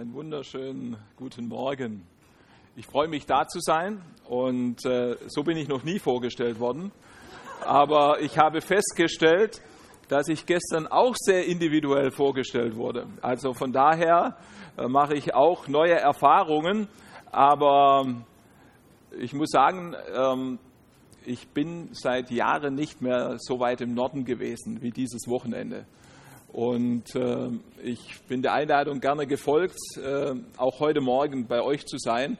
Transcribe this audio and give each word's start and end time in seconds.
Einen 0.00 0.14
wunderschönen 0.14 0.96
guten 1.16 1.48
Morgen. 1.48 2.06
Ich 2.74 2.86
freue 2.86 3.06
mich, 3.06 3.26
da 3.26 3.46
zu 3.46 3.60
sein 3.60 4.00
und 4.26 4.82
äh, 4.86 5.16
so 5.26 5.42
bin 5.42 5.58
ich 5.58 5.68
noch 5.68 5.84
nie 5.84 5.98
vorgestellt 5.98 6.58
worden. 6.58 6.90
Aber 7.66 8.18
ich 8.22 8.38
habe 8.38 8.62
festgestellt, 8.62 9.60
dass 10.08 10.28
ich 10.28 10.46
gestern 10.46 10.86
auch 10.86 11.14
sehr 11.18 11.44
individuell 11.44 12.12
vorgestellt 12.12 12.76
wurde. 12.76 13.08
Also 13.20 13.52
von 13.52 13.72
daher 13.72 14.38
äh, 14.78 14.88
mache 14.88 15.12
ich 15.12 15.34
auch 15.34 15.68
neue 15.68 15.96
Erfahrungen. 15.96 16.88
Aber 17.30 18.06
ich 19.18 19.34
muss 19.34 19.50
sagen, 19.50 19.94
ähm, 20.14 20.58
ich 21.26 21.46
bin 21.48 21.90
seit 21.92 22.30
Jahren 22.30 22.74
nicht 22.74 23.02
mehr 23.02 23.36
so 23.36 23.60
weit 23.60 23.82
im 23.82 23.92
Norden 23.92 24.24
gewesen 24.24 24.80
wie 24.80 24.92
dieses 24.92 25.28
Wochenende. 25.28 25.84
Und 26.52 27.14
äh, 27.14 27.48
ich 27.82 28.20
bin 28.28 28.42
der 28.42 28.52
Einladung 28.52 29.00
gerne 29.00 29.26
gefolgt, 29.26 29.78
äh, 29.96 30.34
auch 30.56 30.80
heute 30.80 31.00
Morgen 31.00 31.46
bei 31.46 31.62
euch 31.62 31.86
zu 31.86 31.96
sein. 31.98 32.38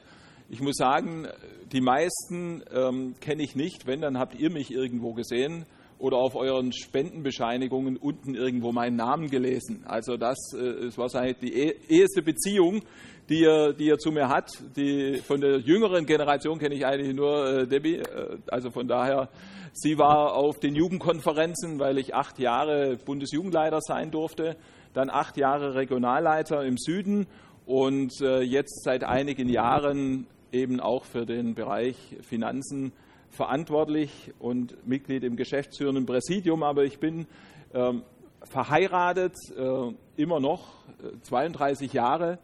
Ich 0.49 0.61
muss 0.61 0.77
sagen, 0.77 1.29
die 1.73 1.81
meisten 1.81 2.65
ähm, 2.75 3.15
kenne 3.21 3.43
ich 3.43 3.55
nicht. 3.55 3.87
Wenn, 3.87 4.01
dann 4.01 4.19
habt 4.19 4.35
ihr 4.35 4.51
mich 4.51 4.73
irgendwo 4.73 5.15
gesehen 5.15 5.65
oder 6.01 6.17
auf 6.17 6.35
euren 6.35 6.73
Spendenbescheinigungen 6.73 7.97
unten 7.97 8.35
irgendwo 8.35 8.73
meinen 8.73 8.97
Namen 8.97 9.31
gelesen. 9.31 9.85
Also 9.87 10.17
das 10.17 10.39
äh, 10.55 10.87
ist 10.87 10.99
wahrscheinlich 10.99 11.37
die 11.39 11.53
eheste 11.89 12.23
Beziehung, 12.23 12.83
die 13.29 13.45
er, 13.45 13.73
die 13.73 13.89
er 13.89 13.99
zu 13.99 14.11
mir 14.11 14.29
hat. 14.29 14.51
Die, 14.77 15.19
von 15.19 15.41
der 15.41 15.59
jüngeren 15.59 16.07
Generation 16.07 16.59
kenne 16.59 16.75
ich 16.75 16.85
eigentlich 16.87 17.15
nur 17.15 17.47
äh, 17.47 17.67
Debbie. 17.67 17.97
Äh, 17.97 18.39
also 18.49 18.71
von 18.71 18.89
daher 18.89 19.29
Sie 19.73 19.99
war 19.99 20.35
auf 20.35 20.59
den 20.59 20.75
Jugendkonferenzen, 20.75 21.79
weil 21.79 21.99
ich 21.99 22.15
acht 22.15 22.39
Jahre 22.41 22.97
Bundesjugendleiter 22.97 23.81
sein 23.81 24.11
durfte, 24.11 24.57
dann 24.95 25.11
acht 25.11 25.37
Jahre 25.37 25.75
Regionalleiter 25.75 26.65
im 26.65 26.77
Süden 26.77 27.29
und 27.67 28.21
äh, 28.21 28.41
jetzt 28.41 28.83
seit 28.83 29.05
einigen 29.05 29.49
Jahren 29.49 30.27
eben 30.51 30.81
auch 30.81 31.05
für 31.05 31.25
den 31.25 31.55
Bereich 31.55 31.97
Finanzen 32.23 32.93
verantwortlich 33.31 34.33
und 34.39 34.87
Mitglied 34.87 35.25
im 35.25 35.37
geschäftsführenden 35.37 36.07
Präsidium. 36.07 36.63
Aber 36.63 36.85
ich 36.85 36.99
bin 36.99 37.27
ähm, 37.75 38.03
verheiratet, 38.43 39.35
äh, 39.57 39.93
immer 40.21 40.41
noch, 40.41 40.75
32 41.23 41.93
äh, 41.93 41.97
Jahre, 41.97 42.39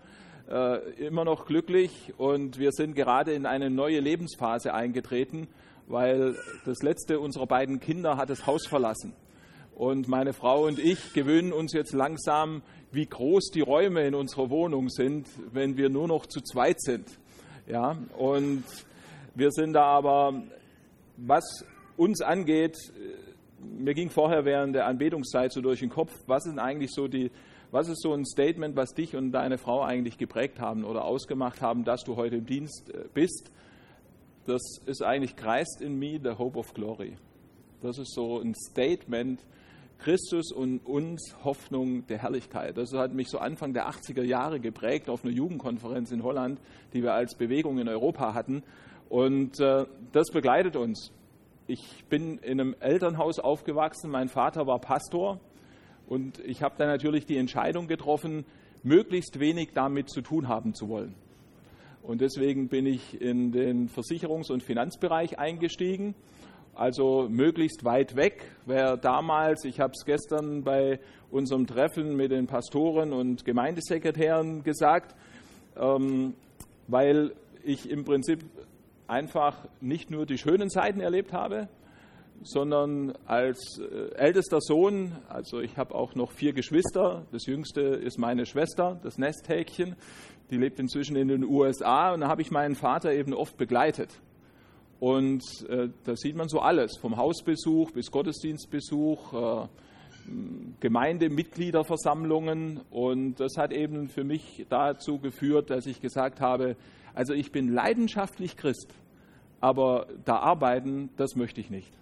immer 0.98 1.24
noch 1.24 1.44
glücklich 1.46 2.14
und 2.18 2.60
wir 2.60 2.70
sind 2.70 2.94
gerade 2.94 3.32
in 3.32 3.46
eine 3.46 3.68
neue 3.68 3.98
Lebensphase 3.98 4.72
eingetreten 4.72 5.48
weil 5.86 6.36
das 6.64 6.82
letzte 6.82 7.20
unserer 7.20 7.46
beiden 7.46 7.80
Kinder 7.80 8.16
hat 8.16 8.30
das 8.30 8.46
Haus 8.46 8.66
verlassen. 8.66 9.14
Und 9.74 10.08
meine 10.08 10.32
Frau 10.32 10.64
und 10.64 10.78
ich 10.78 11.12
gewöhnen 11.12 11.52
uns 11.52 11.72
jetzt 11.72 11.92
langsam, 11.92 12.62
wie 12.92 13.06
groß 13.06 13.50
die 13.50 13.60
Räume 13.60 14.06
in 14.06 14.14
unserer 14.14 14.48
Wohnung 14.48 14.88
sind, 14.88 15.28
wenn 15.52 15.76
wir 15.76 15.90
nur 15.90 16.08
noch 16.08 16.26
zu 16.26 16.40
zweit 16.40 16.80
sind. 16.80 17.06
Ja, 17.66 17.96
und 18.16 18.64
wir 19.34 19.50
sind 19.50 19.74
da 19.74 19.84
aber, 19.84 20.42
was 21.16 21.64
uns 21.96 22.20
angeht, 22.20 22.76
mir 23.60 23.94
ging 23.94 24.10
vorher 24.10 24.44
während 24.44 24.74
der 24.74 24.86
Anbetungszeit 24.86 25.52
so 25.52 25.60
durch 25.60 25.80
den 25.80 25.90
Kopf, 25.90 26.12
was 26.26 26.46
ist 26.46 26.58
eigentlich 26.58 26.92
so 26.92 27.08
die, 27.08 27.30
was 27.70 27.88
ist 27.88 28.02
so 28.02 28.12
ein 28.12 28.24
Statement, 28.24 28.76
was 28.76 28.90
dich 28.90 29.16
und 29.16 29.32
deine 29.32 29.58
Frau 29.58 29.82
eigentlich 29.82 30.18
geprägt 30.18 30.60
haben 30.60 30.84
oder 30.84 31.04
ausgemacht 31.04 31.62
haben, 31.62 31.84
dass 31.84 32.04
du 32.04 32.16
heute 32.16 32.36
im 32.36 32.46
Dienst 32.46 32.90
äh, 32.90 33.04
bist? 33.12 33.50
das 34.46 34.62
ist 34.86 35.02
eigentlich 35.02 35.36
Christ 35.36 35.80
in 35.80 35.98
me, 35.98 36.18
the 36.22 36.38
hope 36.38 36.58
of 36.58 36.72
glory. 36.72 37.16
Das 37.82 37.98
ist 37.98 38.14
so 38.14 38.40
ein 38.40 38.54
Statement, 38.54 39.40
Christus 39.98 40.52
und 40.52 40.78
uns 40.86 41.34
Hoffnung 41.44 42.06
der 42.06 42.18
Herrlichkeit. 42.18 42.76
Das 42.76 42.92
hat 42.92 43.14
mich 43.14 43.28
so 43.28 43.38
Anfang 43.38 43.72
der 43.74 43.88
80er 43.88 44.22
Jahre 44.22 44.60
geprägt 44.60 45.08
auf 45.08 45.24
einer 45.24 45.32
Jugendkonferenz 45.32 46.12
in 46.12 46.22
Holland, 46.22 46.60
die 46.92 47.02
wir 47.02 47.14
als 47.14 47.34
Bewegung 47.34 47.78
in 47.78 47.88
Europa 47.88 48.34
hatten. 48.34 48.62
Und 49.08 49.60
äh, 49.60 49.86
das 50.12 50.30
begleitet 50.30 50.76
uns. 50.76 51.12
Ich 51.68 52.04
bin 52.08 52.38
in 52.38 52.60
einem 52.60 52.76
Elternhaus 52.78 53.40
aufgewachsen, 53.40 54.08
mein 54.08 54.28
Vater 54.28 54.68
war 54.68 54.78
Pastor 54.78 55.40
und 56.06 56.38
ich 56.38 56.62
habe 56.62 56.76
dann 56.78 56.86
natürlich 56.86 57.26
die 57.26 57.36
Entscheidung 57.36 57.88
getroffen, 57.88 58.44
möglichst 58.84 59.40
wenig 59.40 59.70
damit 59.74 60.08
zu 60.08 60.22
tun 60.22 60.46
haben 60.46 60.74
zu 60.74 60.88
wollen. 60.88 61.16
Und 62.04 62.20
deswegen 62.20 62.68
bin 62.68 62.86
ich 62.86 63.20
in 63.20 63.50
den 63.50 63.88
Versicherungs- 63.88 64.52
und 64.52 64.62
Finanzbereich 64.62 65.40
eingestiegen. 65.40 66.14
Also 66.72 67.26
möglichst 67.28 67.84
weit 67.84 68.14
weg. 68.14 68.52
Wer 68.64 68.96
damals, 68.96 69.64
ich 69.64 69.80
habe 69.80 69.92
es 69.96 70.04
gestern 70.04 70.62
bei 70.62 71.00
unserem 71.32 71.66
Treffen 71.66 72.14
mit 72.14 72.30
den 72.30 72.46
Pastoren 72.46 73.12
und 73.12 73.44
Gemeindesekretären 73.44 74.62
gesagt, 74.62 75.16
ähm, 75.76 76.34
weil 76.86 77.32
ich 77.64 77.90
im 77.90 78.04
Prinzip 78.04 78.44
einfach 79.08 79.66
nicht 79.80 80.10
nur 80.10 80.26
die 80.26 80.38
schönen 80.38 80.70
Seiten 80.70 81.00
erlebt 81.00 81.32
habe, 81.32 81.68
sondern 82.42 83.14
als 83.26 83.78
äh, 83.78 84.14
ältester 84.14 84.60
Sohn, 84.60 85.12
also 85.28 85.60
ich 85.60 85.76
habe 85.76 85.94
auch 85.94 86.14
noch 86.14 86.32
vier 86.32 86.52
Geschwister, 86.52 87.26
das 87.32 87.46
jüngste 87.46 87.80
ist 87.80 88.18
meine 88.18 88.46
Schwester, 88.46 89.00
das 89.02 89.18
Nesthäkchen, 89.18 89.96
die 90.50 90.58
lebt 90.58 90.78
inzwischen 90.78 91.16
in 91.16 91.28
den 91.28 91.44
USA 91.44 92.12
und 92.12 92.20
da 92.20 92.28
habe 92.28 92.42
ich 92.42 92.50
meinen 92.50 92.74
Vater 92.74 93.12
eben 93.12 93.34
oft 93.34 93.56
begleitet. 93.56 94.20
Und 94.98 95.42
äh, 95.68 95.88
da 96.04 96.16
sieht 96.16 96.36
man 96.36 96.48
so 96.48 96.60
alles, 96.60 96.96
vom 96.96 97.16
Hausbesuch 97.16 97.90
bis 97.90 98.10
Gottesdienstbesuch, 98.10 99.32
äh, 99.32 99.66
Gemeindemitgliederversammlungen. 100.80 102.80
Und 102.90 103.38
das 103.38 103.56
hat 103.56 103.72
eben 103.72 104.08
für 104.08 104.24
mich 104.24 104.66
dazu 104.68 105.18
geführt, 105.18 105.70
dass 105.70 105.86
ich 105.86 106.00
gesagt 106.00 106.40
habe, 106.40 106.76
also 107.16 107.32
ich 107.32 107.50
bin 107.50 107.72
leidenschaftlich 107.72 108.56
Christ, 108.56 108.94
aber 109.60 110.06
da 110.26 110.36
arbeiten, 110.36 111.08
das 111.16 111.34
möchte 111.34 111.60
ich 111.60 111.70
nicht. 111.70 111.92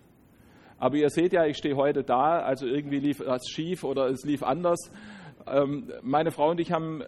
Aber 0.78 0.96
ihr 0.96 1.08
seht 1.08 1.32
ja, 1.32 1.46
ich 1.46 1.56
stehe 1.56 1.76
heute 1.76 2.02
da, 2.02 2.40
also 2.40 2.66
irgendwie 2.66 2.98
lief 2.98 3.22
das 3.24 3.48
schief 3.48 3.84
oder 3.84 4.08
es 4.08 4.24
lief 4.24 4.42
anders. 4.42 4.90
Ähm, 5.46 5.92
meine 6.02 6.32
Frau 6.32 6.50
und 6.50 6.58
ich 6.58 6.72
haben, 6.72 7.00
äh, 7.00 7.06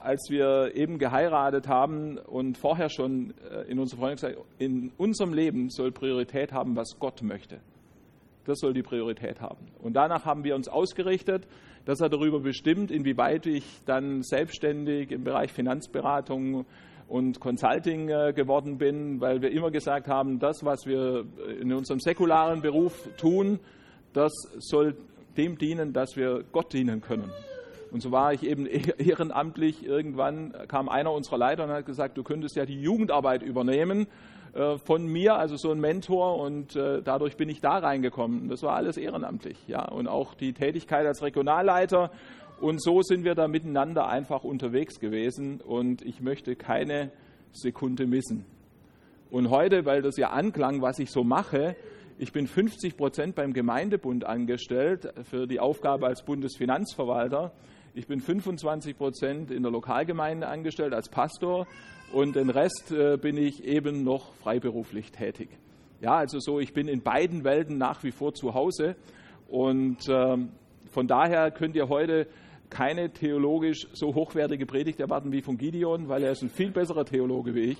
als 0.00 0.26
wir 0.30 0.74
eben 0.74 0.98
geheiratet 0.98 1.68
haben 1.68 2.18
und 2.18 2.58
vorher 2.58 2.88
schon 2.88 3.34
äh, 3.50 3.70
in 3.70 3.78
unserer 3.78 4.00
Freundin 4.00 4.16
gesagt, 4.16 4.38
in 4.58 4.90
unserem 4.96 5.32
Leben 5.32 5.70
soll 5.70 5.92
Priorität 5.92 6.52
haben, 6.52 6.74
was 6.74 6.98
Gott 6.98 7.22
möchte. 7.22 7.60
Das 8.46 8.58
soll 8.58 8.72
die 8.72 8.82
Priorität 8.82 9.40
haben. 9.40 9.68
Und 9.80 9.94
danach 9.94 10.24
haben 10.24 10.42
wir 10.42 10.56
uns 10.56 10.66
ausgerichtet. 10.66 11.46
Das 11.84 12.00
hat 12.00 12.12
darüber 12.12 12.40
bestimmt, 12.40 12.90
inwieweit 12.90 13.46
ich 13.46 13.64
dann 13.86 14.22
selbstständig 14.24 15.12
im 15.12 15.22
Bereich 15.22 15.52
Finanzberatung 15.52 16.66
und 17.08 17.40
Consulting 17.40 18.10
äh, 18.10 18.32
geworden 18.34 18.78
bin, 18.78 19.20
weil 19.20 19.40
wir 19.42 19.50
immer 19.50 19.70
gesagt 19.70 20.08
haben, 20.08 20.38
das, 20.38 20.64
was 20.64 20.86
wir 20.86 21.24
in 21.60 21.72
unserem 21.72 22.00
säkularen 22.00 22.60
Beruf 22.60 23.08
tun, 23.16 23.58
das 24.12 24.32
soll 24.58 24.94
dem 25.36 25.56
dienen, 25.56 25.92
dass 25.92 26.16
wir 26.16 26.44
Gott 26.52 26.72
dienen 26.72 27.00
können. 27.00 27.30
Und 27.90 28.02
so 28.02 28.12
war 28.12 28.32
ich 28.32 28.42
eben 28.42 28.66
ehrenamtlich. 28.98 29.84
Irgendwann 29.84 30.52
kam 30.68 30.88
einer 30.88 31.12
unserer 31.12 31.38
Leiter 31.38 31.64
und 31.64 31.70
hat 31.70 31.86
gesagt, 31.86 32.18
du 32.18 32.22
könntest 32.22 32.56
ja 32.56 32.66
die 32.66 32.80
Jugendarbeit 32.80 33.42
übernehmen 33.42 34.06
äh, 34.52 34.76
von 34.78 35.06
mir, 35.06 35.36
also 35.36 35.56
so 35.56 35.70
ein 35.70 35.80
Mentor. 35.80 36.38
Und 36.38 36.76
äh, 36.76 37.02
dadurch 37.02 37.36
bin 37.36 37.48
ich 37.48 37.60
da 37.60 37.78
reingekommen. 37.78 38.48
Das 38.48 38.62
war 38.62 38.74
alles 38.74 38.96
ehrenamtlich. 38.96 39.56
Ja. 39.66 39.88
Und 39.88 40.08
auch 40.08 40.34
die 40.34 40.52
Tätigkeit 40.52 41.06
als 41.06 41.22
Regionalleiter 41.22 42.10
und 42.60 42.82
so 42.82 43.02
sind 43.02 43.24
wir 43.24 43.34
da 43.34 43.48
miteinander 43.48 44.08
einfach 44.08 44.44
unterwegs 44.44 45.00
gewesen 45.00 45.60
und 45.60 46.02
ich 46.02 46.20
möchte 46.20 46.56
keine 46.56 47.10
Sekunde 47.52 48.06
missen. 48.06 48.44
Und 49.30 49.50
heute, 49.50 49.84
weil 49.84 50.02
das 50.02 50.16
ja 50.16 50.30
anklang, 50.30 50.80
was 50.80 50.98
ich 50.98 51.10
so 51.10 51.22
mache, 51.22 51.76
ich 52.18 52.32
bin 52.32 52.46
50 52.46 52.96
Prozent 52.96 53.34
beim 53.36 53.52
Gemeindebund 53.52 54.24
angestellt 54.24 55.12
für 55.22 55.46
die 55.46 55.60
Aufgabe 55.60 56.06
als 56.06 56.24
Bundesfinanzverwalter. 56.24 57.52
Ich 57.94 58.06
bin 58.06 58.20
25 58.20 58.96
Prozent 58.96 59.50
in 59.50 59.62
der 59.62 59.70
Lokalgemeinde 59.70 60.48
angestellt 60.48 60.94
als 60.94 61.08
Pastor 61.08 61.66
und 62.12 62.34
den 62.34 62.50
Rest 62.50 62.90
äh, 62.90 63.18
bin 63.18 63.36
ich 63.36 63.64
eben 63.64 64.02
noch 64.02 64.32
freiberuflich 64.34 65.12
tätig. 65.12 65.48
Ja, 66.00 66.16
also 66.16 66.40
so, 66.40 66.58
ich 66.58 66.72
bin 66.72 66.88
in 66.88 67.02
beiden 67.02 67.44
Welten 67.44 67.78
nach 67.78 68.02
wie 68.02 68.12
vor 68.12 68.34
zu 68.34 68.54
Hause 68.54 68.96
und 69.48 70.08
äh, 70.08 70.36
von 70.90 71.06
daher 71.06 71.50
könnt 71.50 71.76
ihr 71.76 71.88
heute 71.88 72.26
keine 72.78 73.10
theologisch 73.10 73.88
so 73.92 74.14
hochwertige 74.14 74.64
Predigt 74.64 75.00
erwarten 75.00 75.32
wie 75.32 75.42
von 75.42 75.58
Gideon, 75.58 76.08
weil 76.08 76.22
er 76.22 76.30
ist 76.30 76.42
ein 76.42 76.48
viel 76.48 76.70
besserer 76.70 77.04
Theologe 77.04 77.52
wie 77.56 77.72
ich. 77.72 77.78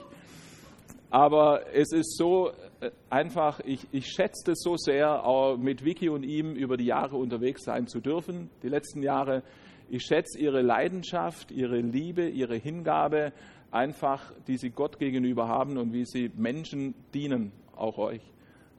Aber 1.08 1.72
es 1.72 1.92
ist 1.92 2.16
so 2.16 2.50
äh, 2.80 2.90
einfach, 3.08 3.60
ich, 3.60 3.86
ich 3.92 4.08
schätze 4.08 4.50
es 4.50 4.60
so 4.60 4.76
sehr, 4.76 5.24
auch 5.24 5.56
mit 5.56 5.84
Vicky 5.84 6.08
und 6.08 6.24
ihm 6.24 6.56
über 6.56 6.76
die 6.76 6.86
Jahre 6.86 7.16
unterwegs 7.16 7.62
sein 7.62 7.86
zu 7.86 8.00
dürfen, 8.00 8.50
die 8.64 8.68
letzten 8.68 9.04
Jahre. 9.04 9.44
Ich 9.88 10.02
schätze 10.02 10.36
ihre 10.36 10.62
Leidenschaft, 10.62 11.52
ihre 11.52 11.78
Liebe, 11.78 12.28
ihre 12.28 12.56
Hingabe, 12.56 13.32
einfach, 13.70 14.32
die 14.48 14.56
sie 14.56 14.70
Gott 14.70 14.98
gegenüber 14.98 15.46
haben 15.46 15.78
und 15.78 15.92
wie 15.92 16.06
sie 16.06 16.28
Menschen 16.34 16.96
dienen, 17.14 17.52
auch 17.76 17.98
euch. 17.98 18.22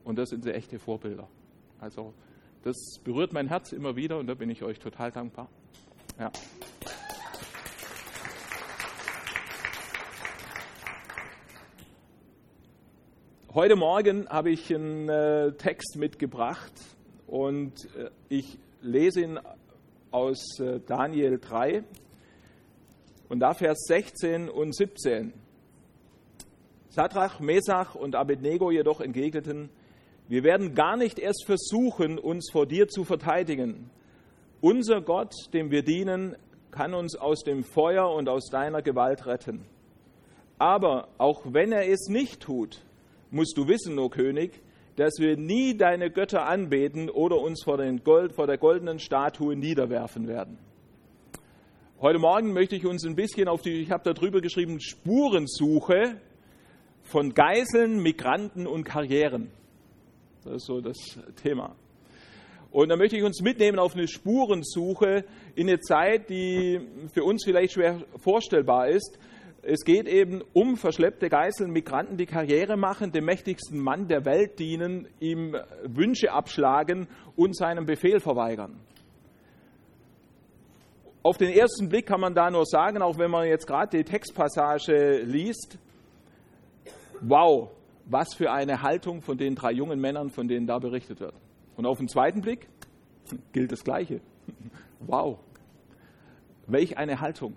Und 0.03 0.17
das 0.17 0.31
sind 0.31 0.43
sie 0.43 0.51
echte 0.53 0.79
Vorbilder. 0.79 1.29
Also 1.79 2.13
das 2.63 2.75
berührt 3.05 3.31
mein 3.31 3.47
Herz 3.47 3.71
immer 3.71 3.95
wieder 3.95 4.19
und 4.19 4.27
da 4.27 4.33
bin 4.33 4.49
ich 4.49 4.63
euch 4.63 4.79
total 4.79 5.11
dankbar. 5.11 5.47
Ja. 6.19 6.29
Heute 13.53 13.77
Morgen 13.77 14.27
habe 14.27 14.49
ich 14.51 14.75
einen 14.75 15.07
äh, 15.07 15.53
Text 15.53 15.95
mitgebracht 15.95 16.73
und 17.25 17.85
äh, 17.95 18.09
ich 18.27 18.59
lese 18.81 19.21
ihn 19.21 19.39
aus 20.11 20.59
äh, 20.59 20.81
Daniel 20.85 21.39
3 21.39 21.85
und 23.29 23.39
da 23.39 23.53
Vers 23.53 23.85
16 23.87 24.49
und 24.49 24.75
17. 24.75 25.31
Satrach, 26.89 27.39
Mesach 27.39 27.95
und 27.95 28.17
Abednego 28.17 28.71
jedoch 28.71 28.99
entgegneten, 28.99 29.69
wir 30.27 30.43
werden 30.43 30.75
gar 30.75 30.97
nicht 30.97 31.17
erst 31.17 31.45
versuchen, 31.45 32.19
uns 32.19 32.51
vor 32.51 32.65
dir 32.65 32.89
zu 32.89 33.05
verteidigen, 33.05 33.89
unser 34.61 35.01
Gott, 35.01 35.33
dem 35.53 35.71
wir 35.71 35.83
dienen, 35.83 36.35
kann 36.71 36.93
uns 36.93 37.15
aus 37.15 37.43
dem 37.43 37.63
Feuer 37.63 38.11
und 38.11 38.27
aus 38.27 38.49
deiner 38.49 38.81
Gewalt 38.81 39.25
retten. 39.25 39.65
Aber 40.57 41.07
auch 41.17 41.41
wenn 41.45 41.71
er 41.71 41.87
es 41.87 42.07
nicht 42.09 42.41
tut, 42.41 42.81
musst 43.31 43.57
du 43.57 43.67
wissen, 43.67 43.97
o 43.97 44.09
König, 44.09 44.61
dass 44.97 45.13
wir 45.17 45.37
nie 45.37 45.77
deine 45.77 46.11
Götter 46.11 46.45
anbeten 46.45 47.09
oder 47.09 47.39
uns 47.39 47.63
vor, 47.63 47.77
Gold, 48.03 48.33
vor 48.33 48.47
der 48.47 48.57
goldenen 48.57 48.99
Statue 48.99 49.55
niederwerfen 49.55 50.27
werden. 50.27 50.57
Heute 52.01 52.19
Morgen 52.19 52.51
möchte 52.51 52.75
ich 52.75 52.85
uns 52.85 53.05
ein 53.05 53.15
bisschen 53.15 53.47
auf 53.47 53.61
die, 53.61 53.81
ich 53.81 53.91
habe 53.91 54.13
darüber 54.13 54.41
geschrieben, 54.41 54.81
Spurensuche 54.81 56.19
von 57.03 57.33
Geiseln, 57.33 58.01
Migranten 58.01 58.67
und 58.67 58.83
Karrieren. 58.83 59.51
Das 60.43 60.55
ist 60.55 60.65
so 60.65 60.81
das 60.81 60.97
Thema. 61.41 61.75
Und 62.71 62.89
da 62.89 62.95
möchte 62.95 63.17
ich 63.17 63.23
uns 63.23 63.41
mitnehmen 63.41 63.79
auf 63.79 63.95
eine 63.95 64.07
Spurensuche 64.07 65.25
in 65.55 65.67
eine 65.67 65.79
Zeit, 65.79 66.29
die 66.29 66.79
für 67.11 67.23
uns 67.23 67.43
vielleicht 67.43 67.73
schwer 67.73 68.01
vorstellbar 68.17 68.89
ist, 68.89 69.17
es 69.61 69.83
geht 69.83 70.07
eben 70.07 70.41
um 70.53 70.77
verschleppte 70.77 71.29
Geiseln, 71.29 71.71
Migranten, 71.71 72.17
die 72.17 72.25
Karriere 72.25 72.77
machen, 72.77 73.11
dem 73.11 73.25
mächtigsten 73.25 73.79
Mann 73.79 74.07
der 74.07 74.25
Welt 74.25 74.57
dienen, 74.59 75.07
ihm 75.19 75.55
Wünsche 75.83 76.31
abschlagen 76.31 77.07
und 77.35 77.55
seinen 77.55 77.85
Befehl 77.85 78.19
verweigern. 78.19 78.79
Auf 81.21 81.37
den 81.37 81.49
ersten 81.49 81.89
Blick 81.89 82.05
kann 82.05 82.21
man 82.21 82.33
da 82.33 82.49
nur 82.49 82.65
sagen, 82.65 83.01
auch 83.01 83.17
wenn 83.17 83.29
man 83.29 83.47
jetzt 83.47 83.67
gerade 83.67 83.97
die 83.97 84.03
Textpassage 84.03 85.23
liest, 85.23 85.77
wow, 87.21 87.69
was 88.05 88.33
für 88.33 88.51
eine 88.51 88.81
Haltung 88.81 89.21
von 89.21 89.37
den 89.37 89.55
drei 89.55 89.73
jungen 89.73 89.99
Männern, 89.99 90.29
von 90.29 90.47
denen 90.47 90.65
da 90.65 90.79
berichtet 90.79 91.19
wird. 91.19 91.35
Und 91.79 91.85
auf 91.85 91.99
den 91.99 92.09
zweiten 92.09 92.41
Blick 92.41 92.67
gilt 93.53 93.71
das 93.71 93.85
Gleiche. 93.85 94.19
Wow, 95.01 95.39
welch 96.67 96.97
eine 96.97 97.21
Haltung. 97.21 97.55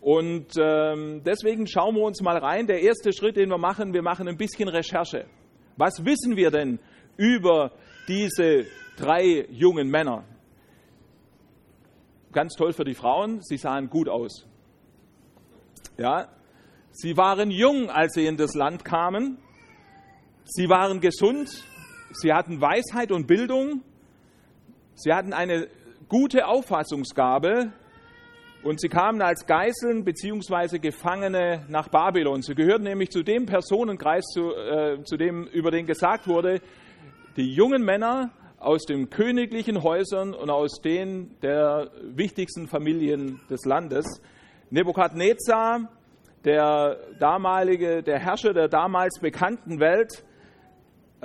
Und 0.00 0.48
ähm, 0.58 1.22
deswegen 1.24 1.68
schauen 1.68 1.94
wir 1.94 2.02
uns 2.02 2.20
mal 2.22 2.36
rein. 2.38 2.66
Der 2.66 2.82
erste 2.82 3.12
Schritt, 3.12 3.36
den 3.36 3.50
wir 3.50 3.56
machen, 3.56 3.94
wir 3.94 4.02
machen 4.02 4.26
ein 4.26 4.36
bisschen 4.36 4.68
Recherche. 4.68 5.26
Was 5.76 6.04
wissen 6.04 6.36
wir 6.36 6.50
denn 6.50 6.80
über 7.16 7.70
diese 8.08 8.66
drei 8.96 9.46
jungen 9.48 9.88
Männer? 9.88 10.24
Ganz 12.32 12.54
toll 12.54 12.72
für 12.72 12.84
die 12.84 12.94
Frauen, 12.94 13.42
sie 13.42 13.58
sahen 13.58 13.88
gut 13.88 14.08
aus. 14.08 14.44
Ja, 15.96 16.26
sie 16.90 17.16
waren 17.16 17.52
jung, 17.52 17.90
als 17.90 18.14
sie 18.14 18.26
in 18.26 18.36
das 18.36 18.54
Land 18.54 18.84
kamen. 18.84 19.38
Sie 20.46 20.68
waren 20.68 21.00
gesund, 21.00 21.64
sie 22.12 22.32
hatten 22.32 22.60
Weisheit 22.60 23.12
und 23.12 23.26
Bildung. 23.26 23.82
Sie 24.94 25.12
hatten 25.12 25.32
eine 25.32 25.68
gute 26.08 26.46
Auffassungsgabe 26.46 27.72
und 28.62 28.80
sie 28.80 28.88
kamen 28.88 29.22
als 29.22 29.46
Geiseln 29.46 30.04
bzw. 30.04 30.78
Gefangene 30.78 31.64
nach 31.68 31.88
Babylon. 31.88 32.42
Sie 32.42 32.54
gehörten 32.54 32.84
nämlich 32.84 33.10
zu 33.10 33.22
dem 33.22 33.46
Personenkreis, 33.46 34.24
zu, 34.24 34.54
äh, 34.54 35.02
zu 35.04 35.16
dem 35.16 35.44
über 35.44 35.70
den 35.70 35.86
gesagt 35.86 36.26
wurde, 36.26 36.60
die 37.36 37.52
jungen 37.52 37.84
Männer 37.84 38.30
aus 38.58 38.84
den 38.84 39.10
königlichen 39.10 39.82
Häusern 39.82 40.34
und 40.34 40.50
aus 40.50 40.80
den 40.80 41.38
der 41.42 41.90
wichtigsten 42.02 42.66
Familien 42.66 43.40
des 43.50 43.64
Landes. 43.64 44.20
Nebukadnezar, 44.70 45.88
der 46.44 46.96
damalige, 47.18 48.02
der 48.02 48.18
Herrscher 48.18 48.54
der 48.54 48.68
damals 48.68 49.20
bekannten 49.20 49.78
Welt, 49.78 50.24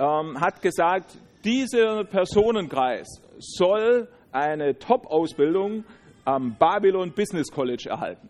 ähm, 0.02 0.40
hat 0.40 0.60
gesagt, 0.60 1.16
dieser 1.44 2.04
Personenkreis 2.04 3.08
soll 3.38 4.08
eine 4.32 4.78
Top-Ausbildung 4.78 5.84
am 6.24 6.56
Babylon 6.58 7.12
Business 7.12 7.48
College 7.50 7.88
erhalten. 7.88 8.28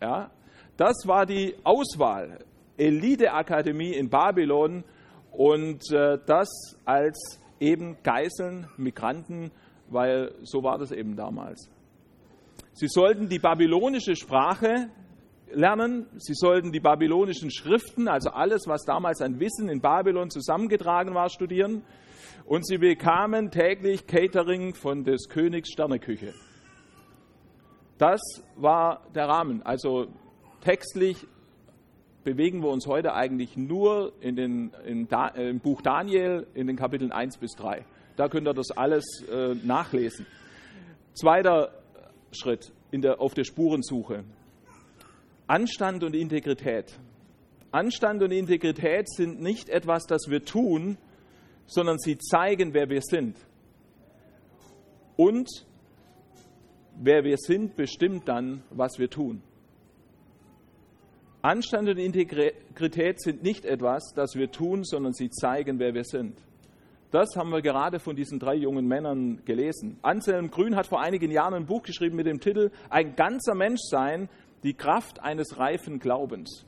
Ja, 0.00 0.30
das 0.76 1.06
war 1.06 1.24
die 1.24 1.54
Auswahl, 1.64 2.38
Elite-Akademie 2.76 3.94
in 3.94 4.10
Babylon 4.10 4.84
und 5.32 5.90
äh, 5.90 6.18
das 6.26 6.48
als 6.84 7.40
eben 7.60 7.96
Geiseln, 8.02 8.68
Migranten, 8.76 9.50
weil 9.88 10.32
so 10.42 10.62
war 10.62 10.78
das 10.78 10.92
eben 10.92 11.16
damals. 11.16 11.70
Sie 12.72 12.88
sollten 12.88 13.28
die 13.28 13.38
babylonische 13.38 14.16
Sprache 14.16 14.90
lernen, 15.54 16.06
sie 16.16 16.34
sollten 16.34 16.72
die 16.72 16.80
babylonischen 16.80 17.50
Schriften, 17.50 18.08
also 18.08 18.30
alles, 18.30 18.66
was 18.66 18.84
damals 18.84 19.20
an 19.20 19.40
Wissen 19.40 19.68
in 19.68 19.80
Babylon 19.80 20.30
zusammengetragen 20.30 21.14
war, 21.14 21.30
studieren 21.30 21.82
und 22.46 22.66
sie 22.66 22.78
bekamen 22.78 23.50
täglich 23.50 24.06
Catering 24.06 24.74
von 24.74 25.04
des 25.04 25.28
Königs 25.28 25.70
Sterneküche. 25.72 26.34
Das 27.98 28.20
war 28.56 29.06
der 29.14 29.28
Rahmen. 29.28 29.62
Also 29.62 30.08
textlich 30.60 31.26
bewegen 32.24 32.62
wir 32.62 32.70
uns 32.70 32.86
heute 32.86 33.14
eigentlich 33.14 33.56
nur 33.56 34.12
in 34.20 34.34
den, 34.34 34.72
in 34.84 35.08
da, 35.08 35.28
äh, 35.28 35.48
im 35.48 35.60
Buch 35.60 35.82
Daniel 35.82 36.46
in 36.54 36.66
den 36.66 36.76
Kapiteln 36.76 37.12
1 37.12 37.38
bis 37.38 37.52
3. 37.52 37.84
Da 38.16 38.28
könnt 38.28 38.48
ihr 38.48 38.54
das 38.54 38.70
alles 38.70 39.04
äh, 39.30 39.54
nachlesen. 39.54 40.26
Zweiter 41.12 41.70
Schritt 42.32 42.72
in 42.90 43.02
der, 43.02 43.20
auf 43.20 43.34
der 43.34 43.44
Spurensuche. 43.44 44.24
Anstand 45.46 46.02
und 46.02 46.14
Integrität. 46.14 46.98
Anstand 47.70 48.22
und 48.22 48.30
Integrität 48.30 49.08
sind 49.10 49.42
nicht 49.42 49.68
etwas, 49.68 50.04
das 50.06 50.28
wir 50.28 50.44
tun, 50.44 50.96
sondern 51.66 51.98
sie 51.98 52.16
zeigen, 52.16 52.72
wer 52.72 52.88
wir 52.88 53.02
sind. 53.02 53.36
Und 55.16 55.48
wer 56.96 57.24
wir 57.24 57.36
sind, 57.36 57.76
bestimmt 57.76 58.28
dann, 58.28 58.62
was 58.70 58.98
wir 58.98 59.10
tun. 59.10 59.42
Anstand 61.42 61.90
und 61.90 61.98
Integrität 61.98 63.20
sind 63.20 63.42
nicht 63.42 63.66
etwas, 63.66 64.14
das 64.14 64.34
wir 64.34 64.50
tun, 64.50 64.82
sondern 64.82 65.12
sie 65.12 65.28
zeigen, 65.28 65.78
wer 65.78 65.92
wir 65.92 66.04
sind. 66.04 66.38
Das 67.10 67.36
haben 67.36 67.50
wir 67.50 67.62
gerade 67.62 68.00
von 68.00 68.16
diesen 68.16 68.40
drei 68.40 68.56
jungen 68.56 68.88
Männern 68.88 69.44
gelesen. 69.44 69.98
Anselm 70.02 70.50
Grün 70.50 70.74
hat 70.74 70.88
vor 70.88 71.00
einigen 71.00 71.30
Jahren 71.30 71.54
ein 71.54 71.66
Buch 71.66 71.82
geschrieben 71.84 72.16
mit 72.16 72.26
dem 72.26 72.40
Titel 72.40 72.72
Ein 72.90 73.14
ganzer 73.14 73.54
Mensch 73.54 73.82
sein, 73.82 74.28
die 74.64 74.74
Kraft 74.74 75.22
eines 75.22 75.58
reifen 75.58 76.00
Glaubens. 76.00 76.66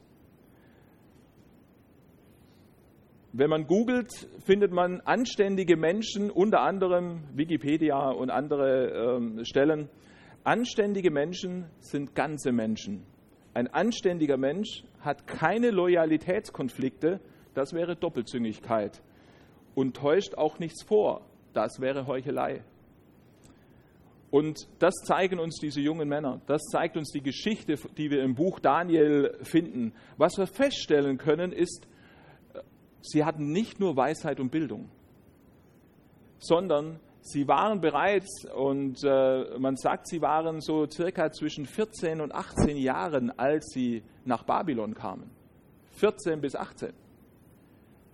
Wenn 3.33 3.51
man 3.51 3.67
googelt, 3.67 4.29
findet 4.45 4.73
man 4.73 5.01
anständige 5.01 5.77
Menschen, 5.77 6.31
unter 6.31 6.61
anderem 6.61 7.25
Wikipedia 7.35 8.11
und 8.11 8.31
andere 8.31 9.17
ähm, 9.17 9.45
Stellen, 9.45 9.91
Anständige 10.47 11.11
Menschen 11.11 11.65
sind 11.81 12.15
ganze 12.15 12.53
Menschen. 12.53 13.05
Ein 13.53 13.67
anständiger 13.67 14.37
Mensch 14.37 14.85
hat 15.01 15.27
keine 15.27 15.73
Loyalitätskonflikte, 15.73 17.19
das 17.53 17.73
wäre 17.73 17.97
Doppelzüngigkeit. 17.97 19.03
Und 19.75 19.97
täuscht 19.97 20.37
auch 20.37 20.61
nichts 20.61 20.85
vor, 20.85 21.23
das 21.53 21.81
wäre 21.81 22.07
Heuchelei. 22.07 22.63
Und 24.37 24.69
das 24.81 24.93
zeigen 24.97 25.39
uns 25.39 25.59
diese 25.61 25.81
jungen 25.81 26.11
Männer. 26.11 26.43
Das 26.47 26.61
zeigt 26.71 26.99
uns 26.99 27.11
die 27.11 27.23
Geschichte, 27.23 27.79
die 27.97 28.11
wir 28.11 28.23
im 28.23 28.35
Buch 28.35 28.61
Daniel 28.61 29.35
finden. 29.41 29.95
Was 30.19 30.37
wir 30.37 30.47
feststellen 30.47 31.17
können, 31.17 31.53
ist, 31.53 31.89
sie 33.01 33.25
hatten 33.25 33.51
nicht 33.53 33.81
nur 33.81 33.97
Weisheit 33.97 34.39
und 34.39 34.51
Bildung, 34.51 34.91
sondern 36.39 37.01
Sie 37.23 37.49
waren 37.49 37.81
bereits, 37.81 38.47
und 38.55 39.03
äh, 39.03 39.59
man 39.59 39.77
sagt, 39.77 40.07
sie 40.07 40.23
waren 40.23 40.61
so 40.61 40.87
circa 40.87 41.33
zwischen 41.33 41.67
14 41.67 42.21
und 42.21 42.33
18 42.33 42.77
Jahren, 42.77 43.37
als 43.37 43.71
sie 43.73 44.05
nach 44.25 44.45
Babylon 44.45 44.95
kamen. 44.95 45.29
14 45.97 46.41
bis 46.41 46.55
18. 46.55 46.93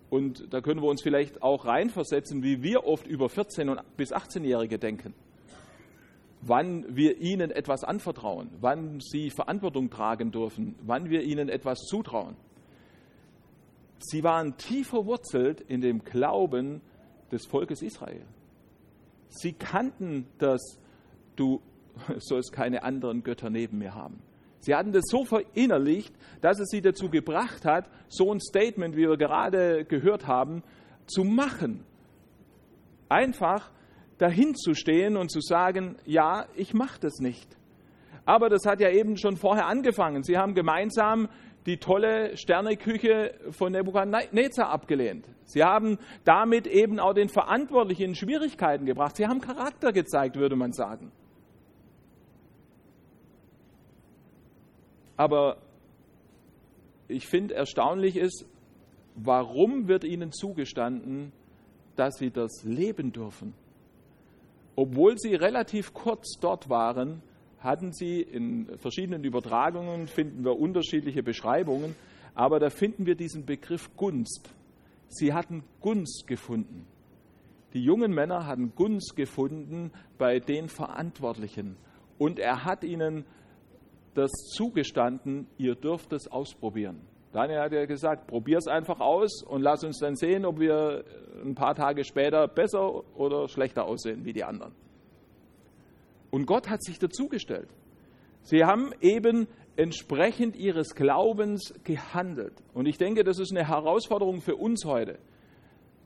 Und 0.09 0.55
da 0.55 0.62
können 0.62 0.81
wir 0.81 0.88
uns 0.88 1.02
vielleicht 1.02 1.43
auch 1.43 1.67
reinversetzen, 1.67 2.43
wie 2.43 2.62
wir 2.62 2.87
oft 2.87 3.07
über 3.07 3.29
14 3.29 3.76
bis 3.99 4.14
18-Jährige 4.14 4.79
denken. 4.79 5.12
Wann 6.42 6.96
wir 6.96 7.18
ihnen 7.18 7.50
etwas 7.50 7.84
anvertrauen, 7.84 8.50
wann 8.61 9.00
sie 9.00 9.30
Verantwortung 9.30 9.90
tragen 9.90 10.32
dürfen, 10.32 10.75
wann 10.82 11.08
wir 11.08 11.22
ihnen 11.22 11.49
etwas 11.49 11.78
zutrauen. 11.87 12.37
Sie 14.00 14.25
waren 14.25 14.56
tief 14.56 14.88
verwurzelt 14.88 15.61
in 15.61 15.80
dem 15.80 16.02
Glauben 16.02 16.80
des 17.30 17.46
Volkes 17.46 17.82
Israel. 17.82 18.26
Sie 19.28 19.52
kannten 19.52 20.26
das, 20.38 20.78
du 21.37 21.61
sollst 22.18 22.52
keine 22.52 22.82
anderen 22.82 23.22
Götter 23.22 23.49
neben 23.49 23.78
mir 23.78 23.94
haben. 23.94 24.20
Sie 24.58 24.75
hatten 24.75 24.92
das 24.92 25.04
so 25.06 25.25
verinnerlicht, 25.25 26.14
dass 26.40 26.61
es 26.61 26.68
sie 26.68 26.80
dazu 26.80 27.08
gebracht 27.08 27.64
hat, 27.64 27.88
so 28.08 28.32
ein 28.32 28.40
Statement, 28.40 28.96
wie 28.96 29.08
wir 29.08 29.16
gerade 29.16 29.84
gehört 29.84 30.26
haben, 30.26 30.62
zu 31.06 31.25
machen. 31.25 31.84
Einfach 33.08 33.70
dahin 34.19 34.54
zu 34.54 34.75
stehen 34.75 35.16
und 35.16 35.31
zu 35.31 35.40
sagen, 35.40 35.97
ja, 36.04 36.47
ich 36.54 36.75
mache 36.75 37.00
das 37.00 37.19
nicht. 37.19 37.57
Aber 38.25 38.49
das 38.49 38.64
hat 38.66 38.81
ja 38.81 38.90
eben 38.90 39.16
schon 39.16 39.37
vorher 39.37 39.66
angefangen. 39.66 40.23
Sie 40.23 40.38
haben 40.38 40.54
gemeinsam 40.54 41.28
die 41.66 41.78
tolle 41.78 42.37
Sterneküche 42.37 43.35
von 43.50 43.73
Nebukadnezar 43.73 44.69
abgelehnt. 44.69 45.26
Sie 45.45 45.62
haben 45.62 45.99
damit 46.25 46.66
eben 46.66 46.99
auch 46.99 47.14
den 47.14 47.28
Verantwortlichen 47.28 48.02
in 48.02 48.14
Schwierigkeiten 48.14 48.85
gebracht. 48.85 49.16
Sie 49.16 49.26
haben 49.26 49.40
Charakter 49.40 49.92
gezeigt, 49.92 50.37
würde 50.37 50.57
man 50.57 50.73
sagen. 50.73 51.12
Aber 55.16 55.59
ich 57.07 57.26
finde 57.26 57.54
erstaunlich 57.54 58.16
ist, 58.16 58.47
warum 59.14 59.87
wird 59.87 60.04
ihnen 60.04 60.33
zugestanden, 60.33 61.33
dass 61.97 62.16
sie 62.16 62.31
das 62.31 62.64
leben 62.64 63.12
dürfen? 63.12 63.54
Obwohl 64.75 65.19
sie 65.19 65.35
relativ 65.35 65.93
kurz 65.93 66.38
dort 66.41 66.69
waren, 66.69 67.23
hatten 67.59 67.93
sie 67.93 68.21
in 68.21 68.67
verschiedenen 68.79 69.25
Übertragungen, 69.25 70.07
finden 70.07 70.45
wir 70.45 70.59
unterschiedliche 70.59 71.23
Beschreibungen, 71.23 71.95
aber 72.35 72.59
da 72.59 72.71
finden 72.71 73.07
wir 73.07 73.14
diesen 73.14 73.45
Begriff 73.45 73.95
Gunst. 73.97 74.50
Sie 75.09 75.33
hatten 75.33 75.62
Gunst 75.81 76.26
gefunden. 76.26 76.87
Die 77.75 77.83
jungen 77.83 78.12
Männer 78.12 78.47
hatten 78.47 78.75
Gunst 78.75 79.14
gefunden 79.17 79.93
bei 80.19 80.41
den 80.41 80.69
Verantwortlichen. 80.69 81.76
Und 82.19 82.38
er 82.38 82.64
hat 82.64 82.85
ihnen 82.85 83.25
das 84.14 84.31
zugestanden, 84.55 85.47
ihr 85.59 85.75
dürft 85.75 86.12
es 86.12 86.29
ausprobieren. 86.29 87.00
Daniel 87.32 87.60
hat 87.60 87.72
ja 87.72 87.86
gesagt, 87.86 88.26
probier 88.26 88.58
es 88.58 88.66
einfach 88.66 89.00
aus 89.00 89.42
und 89.42 89.62
lass 89.62 89.82
uns 89.84 89.98
dann 89.98 90.16
sehen, 90.16 90.44
ob 90.44 90.60
wir 90.60 91.04
ein 91.42 91.54
paar 91.54 91.74
Tage 91.74 92.04
später 92.04 92.46
besser 92.46 93.02
oder 93.16 93.48
schlechter 93.48 93.84
aussehen 93.84 94.24
wie 94.24 94.34
die 94.34 94.44
anderen. 94.44 94.72
Und 96.30 96.46
Gott 96.46 96.68
hat 96.68 96.82
sich 96.82 96.98
dazugestellt. 96.98 97.68
Sie 98.42 98.64
haben 98.64 98.92
eben 99.00 99.48
entsprechend 99.76 100.56
ihres 100.56 100.94
Glaubens 100.94 101.72
gehandelt. 101.84 102.54
Und 102.74 102.86
ich 102.86 102.98
denke, 102.98 103.24
das 103.24 103.38
ist 103.38 103.52
eine 103.52 103.66
Herausforderung 103.66 104.40
für 104.40 104.56
uns 104.56 104.84
heute. 104.84 105.18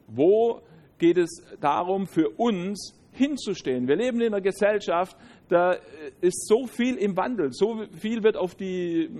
Wo 0.06 0.62
geht 0.99 1.18
es 1.18 1.42
darum, 1.61 2.06
für 2.06 2.30
uns 2.30 2.95
hinzustehen? 3.17 3.89
Wir 3.89 3.97
leben 3.97 4.21
in 4.21 4.29
einer 4.29 4.41
Gesellschaft, 4.41 5.17
da 5.49 5.77
ist 6.21 6.47
so 6.47 6.67
viel 6.67 6.97
im 6.97 7.17
Wandel, 7.17 7.53
so 7.53 7.85
viel 8.01 8.23
wird 8.23 8.37
auf, 8.37 8.55
die, 8.55 9.11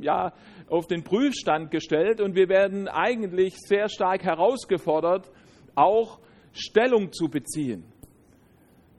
ja, 0.00 0.32
auf 0.68 0.86
den 0.86 1.04
Prüfstand 1.04 1.70
gestellt 1.70 2.20
und 2.20 2.34
wir 2.34 2.48
werden 2.48 2.88
eigentlich 2.88 3.54
sehr 3.56 3.88
stark 3.88 4.24
herausgefordert, 4.24 5.30
auch 5.74 6.20
Stellung 6.52 7.12
zu 7.12 7.28
beziehen. 7.28 7.84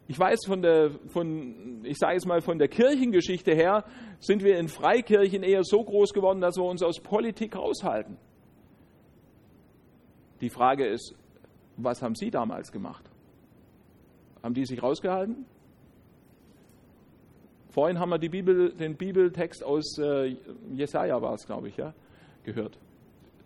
Ich 0.08 0.18
weiß 0.18 0.40
von 0.48 0.62
der, 0.62 0.90
von, 1.10 1.84
ich 1.84 1.98
sage 1.98 2.18
es 2.18 2.26
mal, 2.26 2.42
von 2.42 2.58
der 2.58 2.68
Kirchengeschichte 2.68 3.54
her, 3.54 3.86
sind 4.20 4.44
wir 4.44 4.58
in 4.58 4.68
Freikirchen 4.68 5.44
eher 5.44 5.64
so 5.64 5.84
groß 5.84 6.14
geworden, 6.14 6.42
dass 6.42 6.58
wir 6.58 6.64
uns 6.64 6.82
aus 6.82 7.00
Politik 7.00 7.56
raushalten. 7.56 8.18
Die 10.42 10.50
Frage 10.50 10.88
ist, 10.88 11.16
was 11.78 12.02
haben 12.02 12.16
Sie 12.16 12.32
damals 12.32 12.72
gemacht? 12.72 13.09
Haben 14.44 14.54
die 14.54 14.66
sich 14.66 14.82
rausgehalten? 14.82 15.46
Vorhin 17.70 18.00
haben 18.00 18.10
wir 18.10 18.18
Bibel, 18.18 18.74
den 18.74 18.96
Bibeltext 18.96 19.64
aus 19.64 19.98
äh, 20.00 20.36
Jesaja, 20.74 21.22
war 21.22 21.34
es, 21.34 21.46
glaube 21.46 21.70
ich, 21.70 21.78
ja, 21.78 21.94
gehört. 22.44 22.78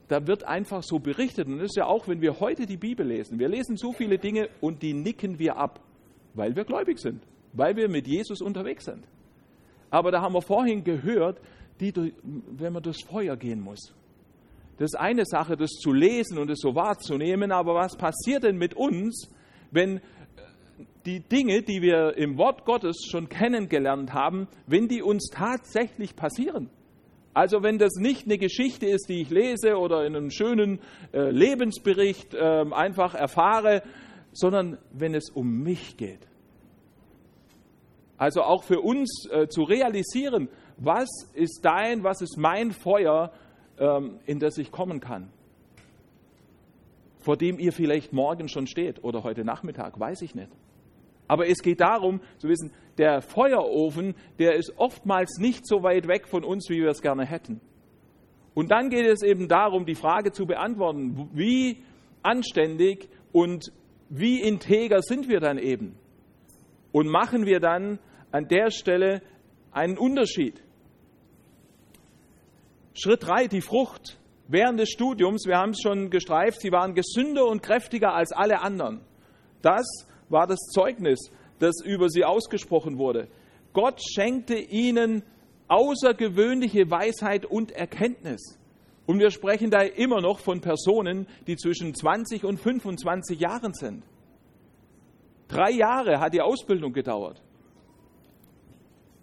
Da 0.08 0.28
wird 0.28 0.44
einfach 0.44 0.84
so 0.84 1.00
berichtet. 1.00 1.48
Und 1.48 1.58
das 1.58 1.72
ist 1.72 1.76
ja 1.76 1.86
auch, 1.86 2.08
wenn 2.08 2.22
wir 2.22 2.40
heute 2.40 2.66
die 2.66 2.78
Bibel 2.78 3.06
lesen. 3.06 3.40
Wir 3.40 3.50
lesen 3.50 3.78
so 3.78 3.92
viele 3.92 4.18
Dinge 4.18 4.50
und 4.62 4.82
die 4.82 4.94
nicken 4.94 5.40
wir 5.40 5.58
ab. 5.58 5.80
Weil 6.36 6.56
wir 6.56 6.64
gläubig 6.66 7.00
sind, 7.00 7.22
weil 7.54 7.76
wir 7.76 7.90
mit 7.90 8.08
Jesus 8.08 8.42
unterwegs 8.42 8.86
sind. 8.86 9.06
Aber 9.92 10.12
da 10.12 10.22
haben 10.22 10.34
wir 10.34 10.42
vorhin 10.42 10.84
gehört, 10.84 11.40
die, 11.80 11.94
wenn 12.24 12.74
man 12.74 12.82
durchs 12.82 13.04
Feuer 13.04 13.36
gehen 13.36 13.60
muss. 13.60 13.94
Das 14.78 14.94
ist 14.94 15.00
eine 15.00 15.26
Sache, 15.26 15.56
das 15.56 15.70
zu 15.72 15.94
lesen 15.94 16.40
und 16.40 16.50
es 16.50 16.60
so 16.60 16.74
wahrzunehmen, 16.74 17.52
aber 17.52 17.76
was 17.76 17.96
passiert 17.96 18.44
denn 18.44 18.58
mit 18.58 18.74
uns, 18.74 19.30
wenn 19.70 20.02
die 21.06 21.20
Dinge, 21.20 21.62
die 21.62 21.82
wir 21.82 22.18
im 22.18 22.38
Wort 22.38 22.65
Gottes 22.65 23.08
schon 23.10 23.30
kennengelernt 23.30 24.13
haben, 24.13 24.48
wenn 24.68 24.88
die 24.88 25.01
uns 25.01 25.30
tatsächlich 25.32 26.15
passieren? 26.15 26.70
Also 27.34 27.63
wenn 27.63 27.80
das 27.80 27.96
nicht 27.96 28.25
eine 28.25 28.38
Geschichte 28.38 28.86
ist, 28.86 29.10
die 29.10 29.22
ich 29.22 29.30
lese 29.30 29.77
oder 29.77 30.06
in 30.06 30.15
einem 30.15 30.30
schönen 30.30 30.80
äh, 31.13 31.32
Lebensbericht 31.32 32.36
äh, 32.36 32.65
einfach 32.72 33.15
erfahre, 33.15 33.82
sondern 34.32 34.77
wenn 34.92 35.15
es 35.15 35.30
um 35.30 35.63
mich 35.63 35.98
geht. 35.98 36.27
Also 38.18 38.42
auch 38.44 38.63
für 38.63 38.82
uns 38.82 39.27
äh, 39.32 39.48
zu 39.48 39.63
realisieren, 39.63 40.48
was 40.77 41.10
ist 41.34 41.62
dein, 41.63 42.03
was 42.03 42.22
ist 42.22 42.38
mein 42.38 42.72
Feuer, 42.72 43.32
ähm, 43.80 44.20
in 44.25 44.39
das 44.39 44.58
ich 44.58 44.72
kommen 44.72 45.00
kann. 45.00 45.30
Vor 47.24 47.38
dem 47.38 47.58
ihr 47.58 47.72
vielleicht 47.72 48.12
morgen 48.12 48.50
schon 48.50 48.68
steht 48.68 49.01
oder 49.01 49.24
heute 49.24 49.46
Nachmittag, 49.46 49.98
weiß 49.98 50.22
ich 50.24 50.36
nicht. 50.36 50.51
Aber 51.25 51.48
es 51.48 51.63
geht 51.63 51.80
darum 51.80 52.20
zu 52.38 52.50
wissen, 52.50 52.74
der 52.98 53.22
Feuerofen, 53.22 54.13
der 54.39 54.56
ist 54.56 54.74
oftmals 54.75 55.38
nicht 55.39 55.65
so 55.65 55.84
weit 55.84 56.06
weg 56.10 56.27
von 56.27 56.44
uns, 56.44 56.70
wie 56.70 56.82
wir 56.82 56.89
es 56.89 57.01
gerne 57.01 57.25
hätten. 57.25 57.62
Und 58.53 58.72
dann 58.72 58.89
geht 58.89 59.06
es 59.06 59.24
eben 59.24 59.48
darum, 59.48 59.86
die 59.86 59.96
Frage 59.96 60.34
zu 60.34 60.46
beantworten, 60.46 61.30
wie 61.32 61.77
anständig 62.24 63.08
und 63.32 63.72
wie 64.10 64.42
integer 64.42 65.01
sind 65.01 65.30
wir 65.30 65.39
dann 65.39 65.58
eben? 65.58 65.96
Und 66.92 67.08
machen 67.08 67.46
wir 67.46 67.62
dann 67.62 68.00
an 68.32 68.50
der 68.50 68.70
Stelle 68.70 69.22
einen 69.72 69.98
Unterschied? 69.98 70.62
Schritt 72.94 73.25
3, 73.25 73.48
die 73.48 73.62
Frucht. 73.62 74.20
Während 74.54 74.80
des 74.80 74.92
Studiums, 74.92 75.48
wir 75.48 75.58
haben 75.58 75.72
es 75.72 75.82
schon 75.82 76.12
gestreift, 76.12 76.62
sie 76.62 76.72
waren 76.72 76.94
gesünder 76.94 77.48
und 77.48 77.64
kräftiger 77.64 78.14
als 78.14 78.32
alle 78.32 78.62
anderen. 78.62 79.02
Das 79.64 79.84
war 80.30 80.46
das 80.46 80.60
Zeugnis, 80.72 81.32
das 81.58 81.82
über 81.84 82.08
sie 82.08 82.24
ausgesprochen 82.24 83.00
wurde. 83.00 83.30
Gott 83.74 84.00
schenkte 84.00 84.54
ihnen 84.54 85.24
außergewöhnliche 85.70 86.92
Weisheit 86.92 87.48
und 87.48 87.72
Erkenntnis. 87.72 88.60
Und 89.08 89.18
wir 89.18 89.32
sprechen 89.32 89.72
da 89.72 89.82
immer 89.82 90.22
noch 90.22 90.38
von 90.38 90.62
Personen, 90.62 91.26
die 91.48 91.56
zwischen 91.56 91.96
20 91.96 92.46
und 92.46 92.60
25 92.60 93.40
Jahren 93.40 93.74
sind. 93.74 94.04
Drei 95.48 95.72
Jahre 95.72 96.20
hat 96.20 96.36
die 96.36 96.42
Ausbildung 96.42 96.94
gedauert. 96.94 97.42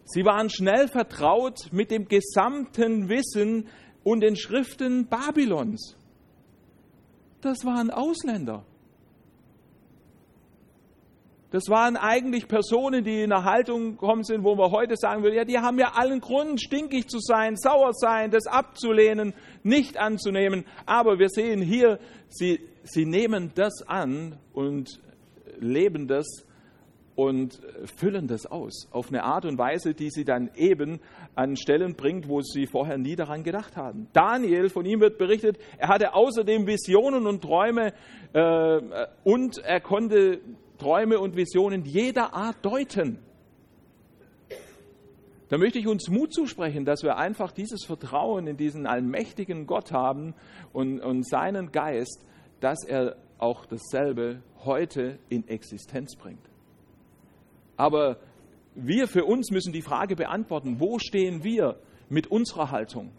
Sie 0.07 0.25
waren 0.25 0.51
schnell 0.51 0.89
vertraut 0.89 1.69
mit 1.71 1.93
dem 1.93 2.09
gesamten 2.09 3.09
Wissen 3.09 3.69
und 4.05 4.21
den 4.21 4.37
Schriften 4.37 5.07
Babylons. 5.07 5.97
Das 7.41 7.65
waren 7.65 7.91
Ausländer. 7.91 8.65
Das 11.51 11.69
waren 11.69 11.97
eigentlich 11.97 12.47
Personen, 12.47 13.03
die 13.03 13.23
in 13.23 13.33
einer 13.33 13.45
Haltung 13.45 13.93
gekommen 13.93 14.23
sind, 14.23 14.45
wo 14.45 14.57
wir 14.57 14.71
heute 14.71 14.97
sagen 14.97 15.25
würden, 15.25 15.35
ja, 15.35 15.45
die 15.45 15.59
haben 15.59 15.81
ja 15.81 15.93
allen 15.95 16.21
Grund, 16.21 16.63
stinkig 16.63 17.09
zu 17.09 17.19
sein, 17.19 17.57
sauer 17.57 17.93
sein, 17.93 18.31
das 18.31 18.47
abzulehnen, 18.47 19.35
nicht 19.65 19.97
anzunehmen. 19.97 20.65
Aber 20.87 21.19
wir 21.19 21.29
sehen 21.29 21.61
hier, 21.61 21.99
sie, 22.29 22.61
sie 22.85 23.05
nehmen 23.05 23.51
das 23.57 23.83
an 23.89 24.39
und 24.53 25.01
leben 25.59 26.07
das 26.07 26.27
und 27.21 27.61
füllen 27.99 28.29
das 28.29 28.47
aus 28.47 28.89
auf 28.93 29.09
eine 29.09 29.25
Art 29.25 29.45
und 29.45 29.59
Weise, 29.59 29.93
die 29.93 30.09
sie 30.09 30.25
dann 30.25 30.49
eben 30.57 31.01
an 31.35 31.55
Stellen 31.55 31.95
bringt, 31.95 32.31
wo 32.31 32.41
sie 32.41 32.67
vorher 32.67 32.97
nie 32.97 33.15
daran 33.15 33.43
gedacht 33.43 33.77
haben. 33.77 34.09
Daniel, 34.15 34.71
von 34.71 34.87
ihm 34.87 35.01
wird 35.01 35.19
berichtet, 35.19 35.59
er 35.77 35.89
hatte 35.89 36.15
außerdem 36.15 36.67
Visionen 36.67 37.27
und 37.27 37.43
Träume 37.43 37.93
äh, 38.33 38.81
und 39.23 39.59
er 39.59 39.83
konnte 39.83 40.41
Träume 40.79 41.21
und 41.21 41.37
Visionen 41.37 41.85
jeder 41.85 42.33
Art 42.33 42.57
deuten. 42.63 43.19
Da 45.51 45.59
möchte 45.59 45.79
ich 45.79 45.89
uns 45.89 46.09
Mut 46.09 46.33
zusprechen, 46.33 46.87
dass 46.87 47.03
wir 47.03 47.19
einfach 47.19 47.53
dieses 47.53 47.85
Vertrauen 47.85 48.47
in 48.47 48.57
diesen 48.57 48.87
allmächtigen 48.87 49.67
Gott 49.67 49.93
haben 49.93 50.33
und, 50.73 51.01
und 51.01 51.29
seinen 51.29 51.71
Geist, 51.71 52.25
dass 52.61 52.83
er 52.83 53.17
auch 53.37 53.67
dasselbe 53.67 54.43
heute 54.65 55.19
in 55.29 55.47
Existenz 55.49 56.17
bringt. 56.17 56.50
Aber 57.81 58.19
wir 58.75 59.09
für 59.09 59.25
uns 59.25 59.51
müssen 59.51 59.73
die 59.73 59.81
Frage 59.81 60.15
beantworten, 60.15 60.81
wo 60.81 60.99
stehen 60.99 61.45
wir 61.45 61.77
mit 62.11 62.27
unserer 62.27 62.71
Haltung? 62.71 63.11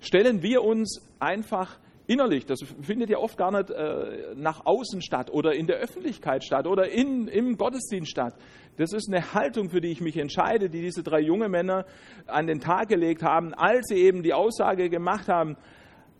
Stellen 0.00 0.42
wir 0.42 0.64
uns 0.64 1.00
einfach 1.20 1.78
innerlich. 2.08 2.44
Das 2.44 2.58
findet 2.80 3.08
ja 3.08 3.18
oft 3.18 3.38
gar 3.38 3.52
nicht 3.52 3.70
äh, 3.70 4.34
nach 4.34 4.66
außen 4.66 5.00
statt 5.00 5.30
oder 5.30 5.54
in 5.54 5.68
der 5.68 5.76
Öffentlichkeit 5.76 6.42
statt 6.42 6.66
oder 6.66 6.90
in, 6.90 7.28
im 7.28 7.56
Gottesdienst 7.56 8.10
statt. 8.10 8.34
Das 8.78 8.92
ist 8.92 9.08
eine 9.08 9.32
Haltung, 9.32 9.70
für 9.70 9.80
die 9.80 9.92
ich 9.92 10.00
mich 10.00 10.16
entscheide, 10.16 10.68
die 10.68 10.80
diese 10.80 11.04
drei 11.04 11.20
junge 11.20 11.48
Männer 11.48 11.86
an 12.26 12.48
den 12.48 12.58
Tag 12.58 12.88
gelegt 12.88 13.22
haben, 13.22 13.54
als 13.54 13.86
sie 13.86 13.98
eben 13.98 14.24
die 14.24 14.34
Aussage 14.34 14.90
gemacht 14.90 15.28
haben, 15.28 15.56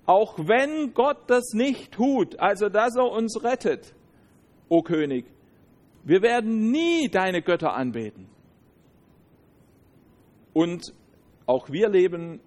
auch 0.06 0.38
wenn 0.38 0.94
Gott 0.94 1.18
das 1.26 1.54
nicht 1.54 1.90
tut, 1.90 2.38
also 2.38 2.68
dass 2.68 2.94
er 2.94 3.10
uns 3.10 3.42
rettet, 3.42 3.94
o 4.68 4.82
König, 4.82 5.26
wir 6.08 6.22
werden 6.22 6.70
nie 6.70 7.10
deine 7.10 7.42
Götter 7.42 7.74
anbeten. 7.74 8.28
Und 10.54 10.94
auch 11.44 11.68
wir 11.68 11.90
leben 11.90 12.40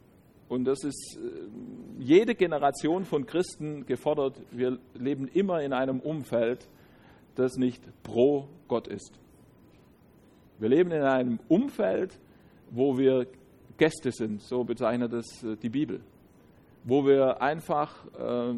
und 0.50 0.66
das 0.66 0.84
ist 0.84 1.18
äh, 1.18 1.48
jede 2.00 2.34
Generation 2.34 3.06
von 3.06 3.28
Christen 3.28 3.86
gefordert. 3.86 4.42
Wir 4.50 4.80
leben 4.96 5.28
immer 5.28 5.62
in 5.62 5.74
einem 5.74 6.00
Umfeld, 6.00 6.68
das 7.36 7.56
nicht 7.56 7.84
pro 8.02 8.48
Gott 8.68 8.88
ist. 8.88 9.14
Wir 10.58 10.70
leben 10.70 10.90
in 10.92 11.04
einem 11.04 11.40
Umfeld, 11.48 12.20
wo 12.72 12.98
wir 12.98 13.28
Gäste 13.78 14.12
sind, 14.12 14.42
so 14.42 14.64
bezeichnet 14.64 15.14
es 15.14 15.44
äh, 15.44 15.56
die 15.56 15.70
Bibel, 15.70 16.02
wo 16.84 17.06
wir 17.06 17.44
einfach 17.44 17.94
äh, 18.18 18.56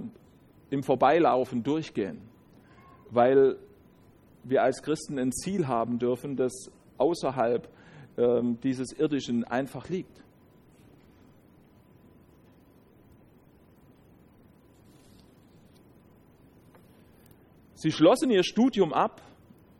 im 0.69 0.81
Vorbeilaufen 0.81 1.61
durchgehen, 1.61 2.21
weil 3.11 3.57
wir 4.43 4.63
als 4.63 4.81
Christen 4.81 5.17
ein 5.19 5.31
Ziel 5.31 5.67
haben 5.67 5.99
dürfen, 5.99 6.35
das 6.35 6.71
außerhalb 6.97 7.67
äh, 8.17 8.41
dieses 8.63 8.91
Irdischen 8.93 9.43
einfach 9.43 9.89
liegt. 9.89 10.23
Sie 17.75 17.91
schlossen 17.91 18.31
ihr 18.31 18.43
Studium 18.43 18.93
ab 18.93 19.21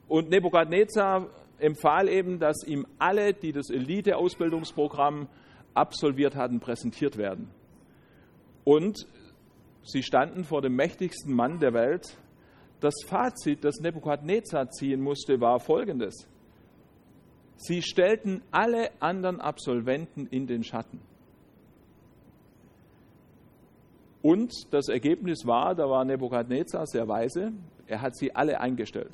und 0.10 0.30
Nebukadnezar 0.30 1.30
empfahl 1.58 2.10
eben, 2.10 2.38
dass 2.38 2.64
ihm 2.66 2.86
alle, 3.00 3.34
die 3.34 3.54
das 3.54 3.70
Elite-Ausbildungsprogramm 3.70 5.30
absolviert 5.74 6.36
hatten, 6.36 6.60
präsentiert 6.60 7.18
werden. 7.18 7.50
Und 8.66 9.08
sie 9.84 10.04
standen 10.04 10.44
vor 10.44 10.62
dem 10.62 10.76
mächtigsten 10.76 11.34
Mann 11.34 11.60
der 11.60 11.74
Welt. 11.74 12.18
Das 12.84 12.96
Fazit, 13.06 13.64
das 13.64 13.80
Nebukadnezar 13.80 14.70
ziehen 14.70 15.00
musste, 15.00 15.40
war 15.40 15.62
folgendes. 15.62 16.28
Sie 17.56 17.82
stellten 17.82 18.42
alle 18.52 18.90
anderen 19.00 19.40
Absolventen 19.40 20.28
in 20.28 20.48
den 20.48 20.66
Schatten. 20.66 21.00
Und 24.22 24.52
das 24.74 24.90
Ergebnis 24.90 25.46
war, 25.46 25.76
da 25.76 25.90
war 25.90 26.04
Nebukadnezar 26.04 26.86
sehr 26.86 27.08
weise, 27.08 27.54
er 27.88 28.02
hat 28.02 28.18
sie 28.18 28.36
alle 28.36 28.60
eingestellt. 28.60 29.14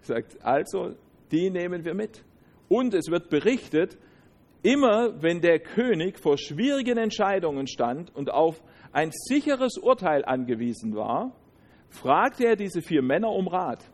Er 0.00 0.06
sagt, 0.06 0.42
also, 0.42 0.94
die 1.32 1.50
nehmen 1.50 1.84
wir 1.84 1.92
mit. 1.92 2.24
Und 2.70 2.94
es 2.94 3.10
wird 3.10 3.28
berichtet, 3.28 3.98
immer 4.62 5.20
wenn 5.22 5.42
der 5.42 5.58
König 5.58 6.18
vor 6.18 6.38
schwierigen 6.38 6.96
Entscheidungen 6.96 7.66
stand 7.66 8.16
und 8.16 8.30
auf 8.30 8.62
ein 8.90 9.10
sicheres 9.12 9.76
Urteil 9.76 10.24
angewiesen 10.24 10.96
war, 10.96 11.30
fragte 11.94 12.44
er 12.44 12.56
diese 12.56 12.82
vier 12.82 13.02
Männer 13.02 13.30
um 13.30 13.48
Rat. 13.48 13.84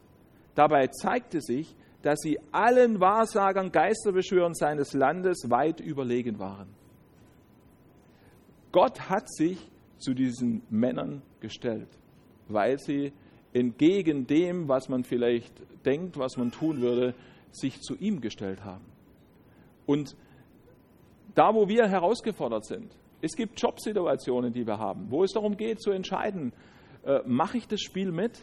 Dabei 0.55 0.89
zeigte 0.89 1.41
sich, 1.41 1.75
dass 2.03 2.19
sie 2.21 2.39
allen 2.51 3.01
Wahrsagern, 3.01 3.73
Geisterbeschwörern 3.73 4.55
seines 4.55 4.95
Landes 4.95 5.51
weit 5.51 5.81
überlegen 5.81 6.39
waren. 6.39 6.69
Gott 8.73 9.11
hat 9.11 9.31
sich 9.33 9.59
zu 9.99 10.15
diesen 10.15 10.63
Männern 10.71 11.23
gestellt, 11.41 11.89
weil 12.49 12.79
sie 12.79 13.13
entgegen 13.53 14.27
dem, 14.27 14.69
was 14.69 14.89
man 14.89 15.05
vielleicht 15.05 15.53
denkt, 15.85 16.19
was 16.19 16.37
man 16.37 16.53
tun 16.53 16.81
würde, 16.81 17.15
sich 17.51 17.81
zu 17.81 17.97
ihm 17.97 18.21
gestellt 18.21 18.65
haben. 18.65 18.85
Und 19.87 20.17
da, 21.35 21.55
wo 21.55 21.69
wir 21.69 21.89
herausgefordert 21.89 22.65
sind, 22.65 22.97
es 23.23 23.33
gibt 23.33 23.61
Jobsituationen, 23.61 24.53
die 24.53 24.67
wir 24.67 24.79
haben, 24.79 25.11
wo 25.11 25.25
es 25.25 25.33
darum 25.33 25.57
geht 25.57 25.83
zu 25.83 25.91
entscheiden, 25.91 26.53
äh, 27.05 27.21
mache 27.27 27.59
ich 27.59 27.69
das 27.69 27.81
Spiel 27.81 28.13
mit 28.13 28.41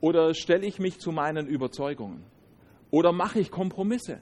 oder 0.00 0.34
stelle 0.34 0.66
ich 0.66 0.78
mich 0.78 0.98
zu 0.98 1.12
meinen 1.12 1.46
Überzeugungen 1.46 2.24
oder 2.90 3.12
mache 3.12 3.40
ich 3.40 3.50
Kompromisse. 3.50 4.20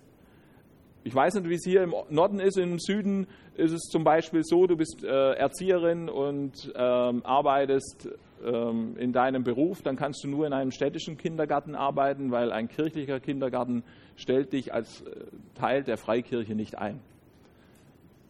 Ich 1.05 1.15
weiß 1.15 1.35
nicht, 1.35 1.49
wie 1.49 1.55
es 1.55 1.65
hier 1.65 1.85
im 1.85 1.95
Norden 2.11 2.41
ist. 2.41 2.59
Im 2.59 2.81
Süden 2.81 3.29
ist 3.55 3.71
es 3.71 3.83
zum 3.83 4.03
Beispiel 4.03 4.43
so, 4.43 4.67
du 4.67 4.77
bist 4.77 5.05
äh, 5.05 5.35
Erzieherin 5.35 6.09
und 6.09 6.73
ähm, 6.75 7.25
arbeitest 7.25 8.09
ähm, 8.45 8.97
in 8.99 9.13
deinem 9.13 9.45
Beruf, 9.45 9.83
dann 9.83 9.95
kannst 9.95 10.25
du 10.25 10.29
nur 10.29 10.47
in 10.47 10.53
einem 10.53 10.73
städtischen 10.73 11.17
Kindergarten 11.17 11.77
arbeiten, 11.77 12.33
weil 12.33 12.51
ein 12.51 12.69
kirchlicher 12.69 13.21
Kindergarten 13.21 13.85
stellt 14.17 14.53
dich 14.53 14.75
als 14.75 15.03
äh, 15.03 15.27
Teil 15.55 15.85
der 15.85 15.97
Freikirche 15.97 16.57
nicht 16.57 16.77
ein. 16.77 17.01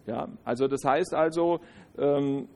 Ja, 0.07 0.29
also 0.44 0.68
das 0.68 0.85
heißt 0.85 1.14
also, 1.14 1.61
ähm, 1.98 2.46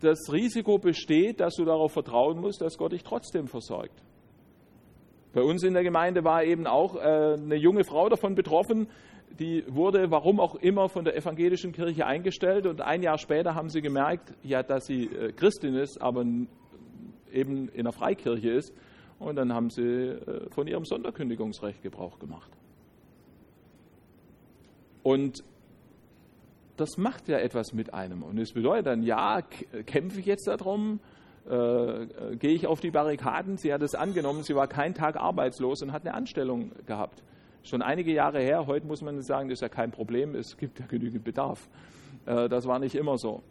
das 0.00 0.32
Risiko 0.32 0.78
besteht, 0.78 1.40
dass 1.40 1.56
du 1.56 1.64
darauf 1.64 1.92
vertrauen 1.92 2.40
musst, 2.40 2.60
dass 2.60 2.78
Gott 2.78 2.92
dich 2.92 3.02
trotzdem 3.02 3.46
versorgt. 3.46 4.02
Bei 5.32 5.42
uns 5.42 5.62
in 5.62 5.74
der 5.74 5.82
Gemeinde 5.82 6.24
war 6.24 6.42
eben 6.44 6.66
auch 6.66 6.96
äh, 6.96 7.34
eine 7.34 7.56
junge 7.56 7.84
Frau 7.84 8.08
davon 8.08 8.34
betroffen, 8.34 8.88
die 9.38 9.64
wurde, 9.68 10.10
warum 10.10 10.40
auch 10.40 10.54
immer, 10.56 10.88
von 10.88 11.04
der 11.04 11.16
evangelischen 11.16 11.72
Kirche 11.72 12.06
eingestellt 12.06 12.66
und 12.66 12.80
ein 12.80 13.02
Jahr 13.02 13.18
später 13.18 13.54
haben 13.54 13.68
sie 13.68 13.82
gemerkt, 13.82 14.32
ja, 14.42 14.62
dass 14.62 14.86
sie 14.86 15.04
äh, 15.04 15.32
Christin 15.32 15.74
ist, 15.74 16.00
aber 16.00 16.24
eben 17.32 17.68
in 17.68 17.84
der 17.84 17.92
Freikirche 17.92 18.50
ist. 18.50 18.74
Und 19.18 19.36
dann 19.36 19.52
haben 19.52 19.70
sie 19.70 19.82
äh, 19.82 20.50
von 20.50 20.66
ihrem 20.66 20.84
Sonderkündigungsrecht 20.84 21.82
Gebrauch 21.82 22.18
gemacht. 22.18 22.50
Und 25.02 25.44
das 26.80 26.96
macht 26.96 27.28
ja 27.28 27.38
etwas 27.38 27.72
mit 27.72 27.92
einem. 27.92 28.22
Und 28.22 28.38
es 28.38 28.52
bedeutet 28.52 28.86
dann, 28.86 29.02
ja, 29.02 29.42
kämpfe 29.86 30.20
ich 30.20 30.26
jetzt 30.26 30.46
darum, 30.46 31.00
äh, 31.48 31.54
äh, 31.54 32.36
gehe 32.36 32.52
ich 32.52 32.66
auf 32.66 32.80
die 32.80 32.90
Barrikaden. 32.90 33.56
Sie 33.56 33.72
hat 33.72 33.82
es 33.82 33.94
angenommen, 33.94 34.42
sie 34.42 34.54
war 34.54 34.66
keinen 34.66 34.94
Tag 34.94 35.16
arbeitslos 35.16 35.82
und 35.82 35.92
hat 35.92 36.06
eine 36.06 36.14
Anstellung 36.14 36.72
gehabt. 36.86 37.22
Schon 37.62 37.82
einige 37.82 38.12
Jahre 38.12 38.40
her, 38.40 38.66
heute 38.66 38.86
muss 38.86 39.02
man 39.02 39.22
sagen, 39.22 39.48
das 39.48 39.56
ist 39.56 39.62
ja 39.62 39.68
kein 39.68 39.90
Problem, 39.90 40.34
es 40.34 40.56
gibt 40.56 40.78
ja 40.78 40.86
genügend 40.86 41.24
Bedarf. 41.24 41.68
Äh, 42.26 42.48
das 42.48 42.66
war 42.66 42.78
nicht 42.78 42.94
immer 42.94 43.18
so. 43.18 43.42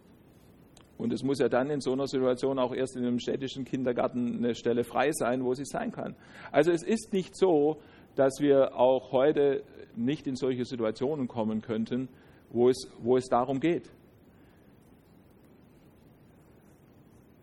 Und 0.97 1.13
es 1.13 1.23
muss 1.23 1.39
ja 1.39 1.49
dann 1.49 1.69
in 1.69 1.81
so 1.81 1.93
einer 1.93 2.07
Situation 2.07 2.57
auch 2.59 2.73
erst 2.73 2.95
in 2.95 3.05
einem 3.05 3.19
städtischen 3.19 3.65
Kindergarten 3.65 4.37
eine 4.37 4.55
Stelle 4.55 4.83
frei 4.83 5.11
sein, 5.11 5.43
wo 5.43 5.53
sie 5.53 5.65
sein 5.65 5.91
kann. 5.91 6.15
Also 6.51 6.71
es 6.71 6.83
ist 6.83 7.13
nicht 7.13 7.37
so, 7.37 7.77
dass 8.15 8.39
wir 8.39 8.75
auch 8.75 9.11
heute 9.11 9.63
nicht 9.95 10.27
in 10.27 10.35
solche 10.35 10.65
Situationen 10.65 11.27
kommen 11.27 11.61
könnten, 11.61 12.09
wo 12.49 12.69
es, 12.69 12.89
wo 12.99 13.17
es 13.17 13.27
darum 13.27 13.59
geht. 13.59 13.89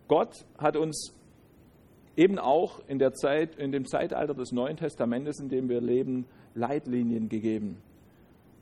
Gott 0.09 0.45
hat 0.59 0.77
uns 0.77 1.15
eben 2.17 2.39
auch 2.39 2.81
in, 2.89 2.99
der 2.99 3.13
Zeit, 3.15 3.57
in 3.57 3.73
dem 3.73 3.87
Zeitalter 3.87 4.35
des 4.35 4.53
Neuen 4.53 4.77
Testamentes, 4.77 5.41
in 5.41 5.49
dem 5.49 5.69
wir 5.69 5.81
leben, 5.81 6.27
Leitlinien 6.55 7.29
gegeben. 7.29 7.79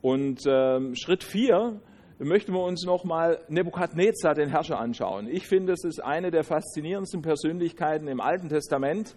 Und 0.01 0.43
ähm, 0.47 0.95
Schritt 0.95 1.23
4 1.23 1.79
möchten 2.19 2.53
wir 2.53 2.63
uns 2.63 2.85
nochmal 2.85 3.39
Nebukadnezar, 3.49 4.33
den 4.33 4.49
Herrscher, 4.49 4.79
anschauen. 4.79 5.27
Ich 5.29 5.47
finde, 5.47 5.73
es 5.73 5.83
ist 5.83 6.03
eine 6.03 6.31
der 6.31 6.43
faszinierendsten 6.43 7.21
Persönlichkeiten 7.21 8.07
im 8.07 8.19
Alten 8.19 8.49
Testament. 8.49 9.15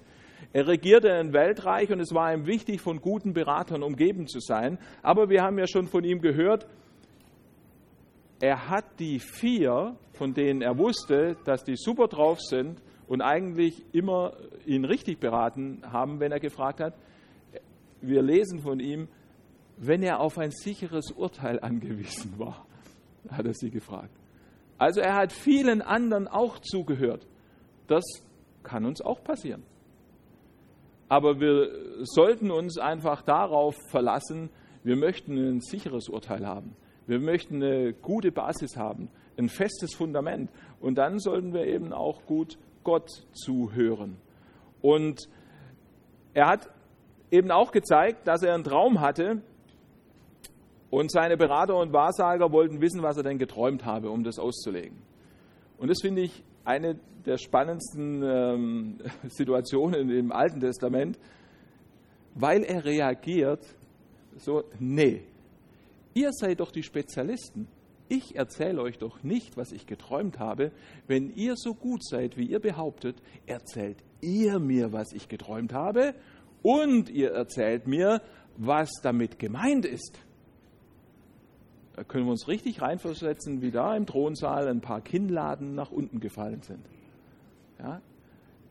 Er 0.53 0.67
regierte 0.67 1.13
ein 1.13 1.33
Weltreich 1.33 1.91
und 1.91 2.01
es 2.01 2.15
war 2.15 2.33
ihm 2.33 2.47
wichtig, 2.47 2.81
von 2.81 3.01
guten 3.01 3.33
Beratern 3.33 3.83
umgeben 3.83 4.27
zu 4.27 4.41
sein. 4.41 4.79
Aber 5.03 5.29
wir 5.29 5.43
haben 5.43 5.59
ja 5.59 5.67
schon 5.67 5.87
von 5.87 6.05
ihm 6.05 6.21
gehört, 6.21 6.67
er 8.41 8.69
hat 8.69 8.99
die 8.99 9.19
vier, 9.19 9.97
von 10.13 10.35
denen 10.35 10.63
er 10.63 10.79
wusste, 10.79 11.37
dass 11.45 11.65
die 11.65 11.77
super 11.77 12.09
drauf 12.09 12.41
sind 12.41 12.81
und 13.09 13.23
eigentlich 13.23 13.85
immer 13.93 14.33
ihn 14.67 14.85
richtig 14.85 15.21
beraten 15.21 15.83
haben, 15.91 16.21
wenn 16.21 16.33
er 16.33 16.41
gefragt 16.41 16.81
hat. 16.81 16.95
Wir 18.01 18.23
lesen 18.23 18.61
von 18.61 18.81
ihm, 18.81 19.09
wenn 19.79 20.03
er 20.03 20.21
auf 20.21 20.39
ein 20.39 20.51
sicheres 20.51 21.11
Urteil 21.11 21.61
angewiesen 21.61 22.39
war 22.39 22.67
hat 23.31 23.47
er 23.47 23.55
sie 23.55 23.71
gefragt. 23.71 24.15
Also 24.79 25.01
er 25.01 25.15
hat 25.15 25.33
vielen 25.33 25.83
anderen 25.83 26.29
auch 26.29 26.59
zugehört. 26.59 27.27
Das 27.87 28.05
kann 28.63 28.85
uns 28.85 29.01
auch 29.01 29.23
passieren. 29.23 29.63
Aber 31.09 31.41
wir 31.41 32.05
sollten 32.05 32.51
uns 32.51 32.79
einfach 32.79 33.23
darauf 33.23 33.75
verlassen, 33.91 34.51
wir 34.83 34.97
möchten 34.97 35.37
ein 35.37 35.61
sicheres 35.61 36.09
Urteil 36.09 36.47
haben. 36.47 36.77
Wir 37.07 37.21
möchten 37.21 37.63
eine 37.63 37.93
gute 37.93 38.33
Basis 38.33 38.77
haben, 38.77 39.09
ein 39.39 39.49
festes 39.49 39.95
Fundament. 39.95 40.51
Und 40.81 40.97
dann 40.97 41.19
sollten 41.19 41.53
wir 41.53 41.67
eben 41.67 41.93
auch 41.93 42.25
gut 42.27 42.59
Gott 42.85 43.11
zuhören. 43.33 44.17
Und 44.83 45.29
er 46.35 46.49
hat 46.49 46.69
eben 47.31 47.51
auch 47.51 47.73
gezeigt, 47.73 48.27
dass 48.27 48.43
er 48.43 48.55
einen 48.55 48.65
Traum 48.65 49.01
hatte, 49.01 49.43
und 50.91 51.11
seine 51.11 51.37
Berater 51.37 51.77
und 51.77 51.93
Wahrsager 51.93 52.53
wollten 52.53 52.81
wissen, 52.81 53.03
was 53.03 53.17
er 53.17 53.23
denn 53.23 53.39
geträumt 53.39 53.85
habe, 53.85 54.11
um 54.11 54.25
das 54.25 54.39
auszulegen. 54.39 54.97
Und 55.79 55.91
das 55.91 55.99
finde 56.01 56.23
ich 56.23 56.45
eine 56.65 56.99
der 57.25 57.39
spannendsten 57.39 58.23
ähm, 58.23 58.99
Situationen 59.29 60.11
im 60.11 60.33
Alten 60.33 60.61
Testament, 60.61 61.19
weil 62.35 62.63
er 62.63 62.85
reagiert 62.85 63.65
so, 64.37 64.65
nee, 64.79 65.23
ihr 66.17 66.33
seid 66.33 66.61
doch 66.61 66.73
die 66.73 66.83
Spezialisten. 66.83 67.69
Ich 68.09 68.37
erzähle 68.37 68.81
euch 68.81 68.99
doch 68.99 69.23
nicht, 69.23 69.57
was 69.57 69.71
ich 69.71 69.87
geträumt 69.87 70.39
habe. 70.39 70.73
Wenn 71.07 71.35
ihr 71.35 71.55
so 71.57 71.75
gut 71.75 72.05
seid, 72.05 72.37
wie 72.37 72.47
ihr 72.47 72.61
behauptet, 72.61 73.17
erzählt 73.47 73.99
ihr 74.21 74.59
mir, 74.59 74.93
was 74.93 75.13
ich 75.13 75.29
geträumt 75.29 75.73
habe 75.73 76.15
und 76.63 77.11
ihr 77.11 77.33
erzählt 77.33 77.87
mir, 77.87 78.23
was 78.57 78.91
damit 79.03 79.39
gemeint 79.39 79.85
ist. 79.85 80.19
Da 81.95 82.05
können 82.05 82.25
wir 82.25 82.31
uns 82.31 82.49
richtig 82.49 82.81
reinversetzen, 82.81 83.61
wie 83.61 83.71
da 83.71 83.95
im 83.95 84.07
Thronsaal 84.07 84.69
ein 84.69 84.81
paar 84.81 85.03
Kinnladen 85.03 85.75
nach 85.75 85.91
unten 85.91 86.21
gefallen 86.21 86.63
sind. 86.63 86.85
Ja? 87.79 88.01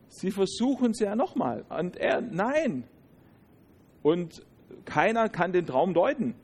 Sie 0.07 0.31
versuchen 0.31 0.91
es 0.91 0.99
ja 0.99 1.15
nochmal. 1.15 1.65
Und 1.69 1.97
er, 1.97 2.21
nein. 2.21 2.85
Und 4.01 4.45
keiner 4.85 5.29
kann 5.29 5.51
den 5.51 5.65
Traum 5.65 5.93
deuten. 5.93 6.35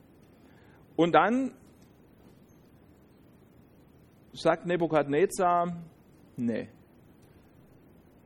Und 1.01 1.13
dann 1.13 1.51
sagt 4.33 4.67
Nebukadnezar, 4.67 5.75
nee, 6.37 6.69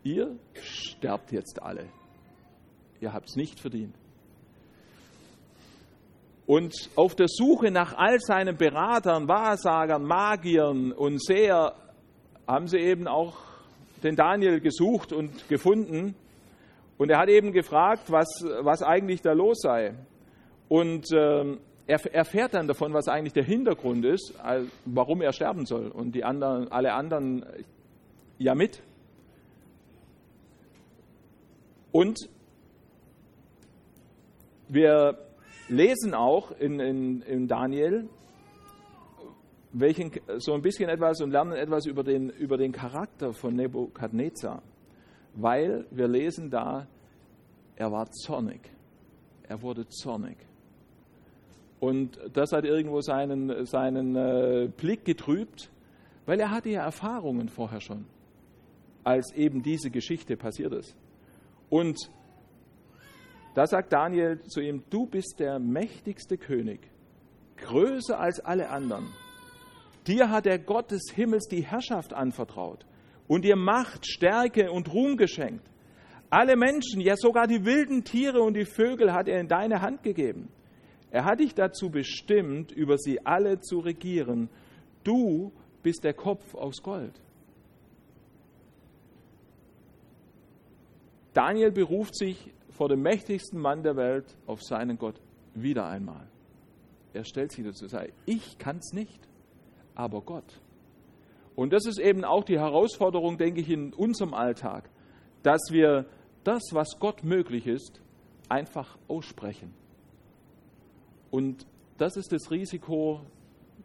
ihr 0.03 0.37
sterbt 0.55 1.31
jetzt 1.31 1.63
alle. 1.63 1.87
Ihr 2.99 3.13
habt 3.13 3.29
es 3.29 3.37
nicht 3.37 3.61
verdient. 3.61 3.95
Und 6.45 6.89
auf 6.97 7.15
der 7.15 7.27
Suche 7.29 7.71
nach 7.71 7.93
all 7.95 8.19
seinen 8.19 8.57
Beratern, 8.57 9.29
Wahrsagern, 9.29 10.03
Magiern 10.03 10.91
und 10.91 11.23
Seher 11.23 11.75
haben 12.45 12.67
sie 12.67 12.79
eben 12.79 13.07
auch 13.07 13.37
den 14.03 14.17
Daniel 14.17 14.59
gesucht 14.59 15.13
und 15.13 15.47
gefunden. 15.47 16.13
Und 16.97 17.09
er 17.09 17.19
hat 17.19 17.29
eben 17.29 17.53
gefragt, 17.53 18.11
was, 18.11 18.27
was 18.63 18.83
eigentlich 18.83 19.21
da 19.21 19.31
los 19.31 19.61
sei. 19.61 19.95
Und 20.67 21.09
äh, 21.13 21.55
er 21.87 22.13
erfährt 22.13 22.53
dann 22.53 22.67
davon, 22.67 22.93
was 22.93 23.07
eigentlich 23.07 23.33
der 23.33 23.43
Hintergrund 23.43 24.05
ist, 24.05 24.33
warum 24.85 25.21
er 25.21 25.33
sterben 25.33 25.65
soll. 25.65 25.87
Und 25.87 26.15
die 26.15 26.23
anderen, 26.23 26.71
alle 26.71 26.93
anderen 26.93 27.45
ja 28.37 28.55
mit. 28.55 28.81
Und 31.91 32.29
wir 34.67 35.17
lesen 35.69 36.13
auch 36.13 36.51
in, 36.59 36.79
in, 36.79 37.21
in 37.21 37.47
Daniel 37.47 38.09
welchen, 39.77 40.11
so 40.37 40.53
ein 40.53 40.61
bisschen 40.61 40.89
etwas 40.89 41.21
und 41.21 41.31
lernen 41.31 41.53
etwas 41.53 41.85
über 41.85 42.03
den, 42.03 42.29
über 42.29 42.57
den 42.57 42.71
Charakter 42.71 43.33
von 43.33 43.55
Nebukadnezar, 43.55 44.61
weil 45.33 45.85
wir 45.91 46.07
lesen 46.07 46.49
da, 46.49 46.87
er 47.75 47.91
war 47.91 48.09
zornig. 48.09 48.61
Er 49.43 49.61
wurde 49.61 49.87
zornig. 49.89 50.37
Und 51.85 52.17
das 52.33 52.51
hat 52.51 52.65
irgendwo 52.65 53.01
seinen, 53.01 53.67
seinen 53.67 54.15
äh, 54.15 54.67
Blick 54.75 55.05
getrübt, 55.05 55.69
weil 56.25 56.39
er 56.39 56.49
hatte 56.49 56.69
ja 56.69 56.83
Erfahrungen 56.83 57.47
vorher 57.47 57.79
schon, 57.79 58.05
als 59.03 59.31
eben 59.35 59.61
diese 59.61 59.91
Geschichte 59.91 60.35
passiert 60.35 60.73
ist. 60.73 60.95
Und 61.69 62.09
da 63.53 63.67
sagt 63.67 63.93
Daniel 63.93 64.41
zu 64.41 64.61
ihm, 64.61 64.81
du 64.89 65.05
bist 65.05 65.35
der 65.37 65.59
mächtigste 65.59 66.39
König, 66.39 66.79
größer 67.57 68.19
als 68.19 68.39
alle 68.39 68.71
anderen. 68.71 69.05
Dir 70.07 70.31
hat 70.31 70.47
der 70.47 70.57
Gott 70.57 70.89
des 70.89 71.03
Himmels 71.13 71.45
die 71.45 71.67
Herrschaft 71.67 72.15
anvertraut 72.15 72.83
und 73.27 73.45
dir 73.45 73.57
Macht, 73.57 74.07
Stärke 74.07 74.71
und 74.71 74.91
Ruhm 74.91 75.17
geschenkt. 75.17 75.69
Alle 76.31 76.55
Menschen, 76.55 76.99
ja 76.99 77.13
sogar 77.15 77.45
die 77.45 77.63
wilden 77.63 78.03
Tiere 78.03 78.41
und 78.41 78.55
die 78.55 78.65
Vögel 78.65 79.13
hat 79.13 79.27
er 79.27 79.39
in 79.39 79.47
deine 79.47 79.83
Hand 79.83 80.01
gegeben. 80.01 80.49
Er 81.11 81.25
hat 81.25 81.39
dich 81.39 81.53
dazu 81.55 81.89
bestimmt, 81.89 82.71
über 82.71 82.97
sie 82.97 83.25
alle 83.25 83.59
zu 83.59 83.79
regieren. 83.79 84.49
Du 85.03 85.51
bist 85.83 86.03
der 86.03 86.13
Kopf 86.13 86.55
aus 86.55 86.81
Gold. 86.81 87.13
Daniel 91.33 91.71
beruft 91.71 92.15
sich 92.15 92.53
vor 92.69 92.89
dem 92.89 93.01
mächtigsten 93.01 93.59
Mann 93.59 93.83
der 93.83 93.95
Welt 93.95 94.25
auf 94.47 94.63
seinen 94.63 94.97
Gott 94.97 95.19
wieder 95.53 95.87
einmal. 95.87 96.27
Er 97.13 97.23
stellt 97.23 97.51
sich 97.51 97.63
dazu, 97.63 97.87
sagt, 97.87 98.11
ich 98.25 98.57
kann 98.57 98.77
es 98.77 98.91
nicht, 98.93 99.19
aber 99.95 100.21
Gott. 100.21 100.59
Und 101.55 101.71
das 101.71 101.85
ist 101.85 101.99
eben 101.99 102.25
auch 102.25 102.43
die 102.43 102.59
Herausforderung, 102.59 103.37
denke 103.37 103.61
ich, 103.61 103.69
in 103.69 103.93
unserem 103.93 104.33
Alltag, 104.33 104.89
dass 105.43 105.61
wir 105.71 106.05
das, 106.43 106.61
was 106.71 106.99
Gott 106.99 107.23
möglich 107.23 107.67
ist, 107.67 108.01
einfach 108.49 108.97
aussprechen. 109.07 109.73
Und 111.35 111.67
das 111.97 112.15
ist 112.15 112.31
das 112.31 112.49
Risiko, 112.49 113.19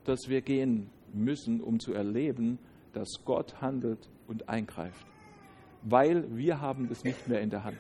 das 0.05 0.29
wir 0.29 0.41
gehen 0.41 0.89
müssen, 1.13 1.61
um 1.61 1.81
zu 1.81 1.93
erleben, 1.93 2.61
dass 2.93 3.09
Gott 3.25 3.61
handelt 3.61 4.09
und 4.29 4.49
eingreift. 4.49 5.05
Weil 5.83 6.37
wir 6.37 6.61
haben 6.61 6.89
das 6.89 7.03
nicht 7.03 7.27
mehr 7.27 7.41
in 7.41 7.51
der 7.51 7.65
Hand. 7.65 7.79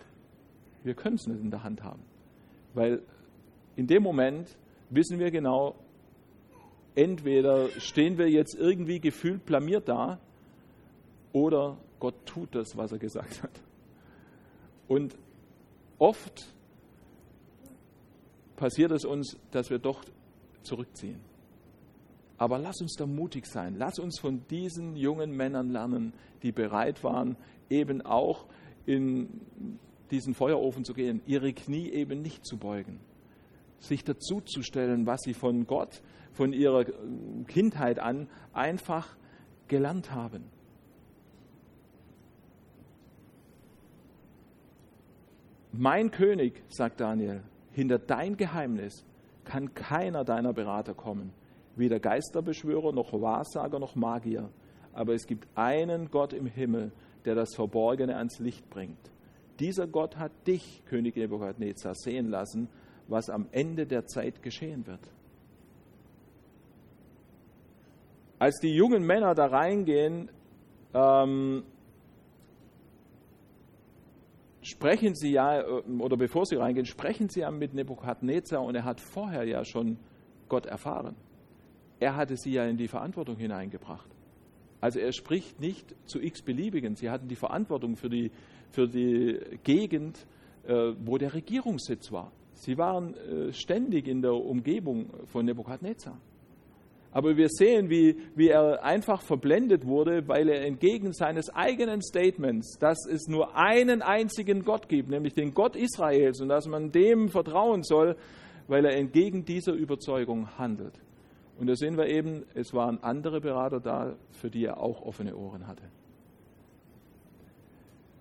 Wir 0.82 0.94
können 0.94 1.14
es 1.14 1.28
nicht 1.28 1.40
in 1.40 1.52
der 1.52 1.62
Hand 1.62 1.84
haben. 1.84 2.02
Weil 2.74 3.00
in 3.76 3.86
dem 3.86 4.02
Moment 4.02 4.58
wissen 4.88 5.20
wir 5.20 5.30
genau, 5.30 5.76
entweder 6.96 7.68
stehen 7.78 8.18
wir 8.18 8.28
jetzt 8.28 8.56
irgendwie 8.56 8.98
gefühlt 8.98 9.46
blamiert 9.46 9.88
da 9.88 10.18
oder 11.32 11.76
Gott 12.00 12.26
tut 12.26 12.56
das, 12.56 12.76
was 12.76 12.90
er 12.90 12.98
gesagt 12.98 13.44
hat. 13.44 13.62
Und 14.88 15.16
oft 16.00 16.56
passiert 18.60 18.92
es 18.92 19.06
uns, 19.06 19.38
dass 19.50 19.70
wir 19.70 19.78
doch 19.78 20.04
zurückziehen. 20.62 21.18
Aber 22.36 22.58
lass 22.58 22.80
uns 22.80 22.94
da 22.94 23.06
mutig 23.06 23.46
sein. 23.46 23.74
Lass 23.76 23.98
uns 23.98 24.20
von 24.20 24.46
diesen 24.48 24.96
jungen 24.96 25.34
Männern 25.34 25.70
lernen, 25.70 26.12
die 26.42 26.52
bereit 26.52 27.02
waren, 27.02 27.36
eben 27.70 28.02
auch 28.02 28.46
in 28.84 29.40
diesen 30.10 30.34
Feuerofen 30.34 30.84
zu 30.84 30.92
gehen, 30.92 31.22
ihre 31.26 31.52
Knie 31.54 31.88
eben 31.88 32.20
nicht 32.20 32.44
zu 32.44 32.58
beugen, 32.58 33.00
sich 33.78 34.04
dazuzustellen, 34.04 35.06
was 35.06 35.22
sie 35.22 35.34
von 35.34 35.66
Gott, 35.66 36.02
von 36.32 36.52
ihrer 36.52 36.84
Kindheit 37.46 37.98
an 37.98 38.28
einfach 38.52 39.16
gelernt 39.68 40.10
haben. 40.12 40.44
Mein 45.72 46.10
König, 46.10 46.62
sagt 46.68 47.00
Daniel, 47.00 47.42
hinter 47.72 47.98
dein 47.98 48.36
Geheimnis 48.36 49.04
kann 49.44 49.74
keiner 49.74 50.24
deiner 50.24 50.52
Berater 50.52 50.94
kommen, 50.94 51.32
weder 51.76 51.98
Geisterbeschwörer 52.00 52.92
noch 52.92 53.12
Wahrsager 53.12 53.78
noch 53.78 53.94
Magier, 53.94 54.50
aber 54.92 55.14
es 55.14 55.26
gibt 55.26 55.46
einen 55.54 56.10
Gott 56.10 56.32
im 56.32 56.46
Himmel, 56.46 56.92
der 57.24 57.34
das 57.34 57.54
Verborgene 57.54 58.16
ans 58.16 58.38
Licht 58.38 58.68
bringt. 58.70 59.10
Dieser 59.58 59.86
Gott 59.86 60.16
hat 60.16 60.32
dich, 60.46 60.82
König 60.86 61.16
Nebukadnezar, 61.16 61.94
sehen 61.94 62.30
lassen, 62.30 62.68
was 63.08 63.28
am 63.28 63.46
Ende 63.52 63.86
der 63.86 64.06
Zeit 64.06 64.42
geschehen 64.42 64.86
wird. 64.86 65.00
Als 68.38 68.58
die 68.60 68.74
jungen 68.74 69.04
Männer 69.04 69.34
da 69.34 69.46
reingehen, 69.46 70.30
ähm, 70.94 71.64
sprechen 74.70 75.14
sie 75.14 75.32
ja, 75.32 75.60
äh, 75.60 75.82
oder 75.98 76.16
bevor 76.16 76.46
sie 76.46 76.56
reingehen, 76.56 76.86
sprechen 76.86 77.28
sie 77.28 77.40
ja 77.40 77.50
mit 77.50 77.74
Nebukadnezar 77.74 78.62
und 78.62 78.74
er 78.74 78.84
hat 78.84 79.00
vorher 79.00 79.44
ja 79.44 79.64
schon 79.64 79.98
Gott 80.48 80.66
erfahren. 80.66 81.16
Er 81.98 82.16
hatte 82.16 82.36
sie 82.36 82.52
ja 82.52 82.64
in 82.64 82.76
die 82.76 82.88
Verantwortung 82.88 83.36
hineingebracht. 83.36 84.08
Also 84.80 84.98
er 84.98 85.12
spricht 85.12 85.60
nicht 85.60 85.94
zu 86.06 86.20
x-beliebigen. 86.20 86.96
Sie 86.96 87.10
hatten 87.10 87.28
die 87.28 87.36
Verantwortung 87.36 87.96
für 87.96 88.08
die 88.08 88.30
für 88.70 88.88
die 88.88 89.38
Gegend, 89.64 90.26
äh, 90.66 90.92
wo 91.04 91.18
der 91.18 91.34
Regierungssitz 91.34 92.12
war. 92.12 92.32
Sie 92.54 92.78
waren 92.78 93.14
äh, 93.14 93.52
ständig 93.52 94.06
in 94.06 94.22
der 94.22 94.34
Umgebung 94.34 95.10
von 95.26 95.44
Nebukadnezar. 95.44 96.18
Aber 97.12 97.36
wir 97.36 97.48
sehen, 97.48 97.90
wie, 97.90 98.16
wie 98.36 98.48
er 98.48 98.84
einfach 98.84 99.22
verblendet 99.22 99.84
wurde, 99.84 100.28
weil 100.28 100.48
er 100.48 100.64
entgegen 100.64 101.12
seines 101.12 101.50
eigenen 101.50 102.02
Statements, 102.02 102.78
dass 102.78 103.04
es 103.06 103.26
nur 103.26 103.56
einen 103.56 104.00
einzigen 104.00 104.64
Gott 104.64 104.88
gibt, 104.88 105.10
nämlich 105.10 105.34
den 105.34 105.52
Gott 105.52 105.74
Israels, 105.74 106.40
und 106.40 106.48
dass 106.48 106.66
man 106.68 106.92
dem 106.92 107.28
vertrauen 107.28 107.82
soll, 107.82 108.16
weil 108.68 108.84
er 108.84 108.96
entgegen 108.96 109.44
dieser 109.44 109.72
Überzeugung 109.72 110.56
handelt. 110.56 110.94
Und 111.58 111.66
da 111.66 111.74
sehen 111.74 111.98
wir 111.98 112.06
eben, 112.06 112.44
es 112.54 112.72
waren 112.72 113.02
andere 113.02 113.40
Berater 113.40 113.80
da, 113.80 114.16
für 114.30 114.48
die 114.48 114.64
er 114.64 114.80
auch 114.80 115.02
offene 115.02 115.36
Ohren 115.36 115.66
hatte. 115.66 115.82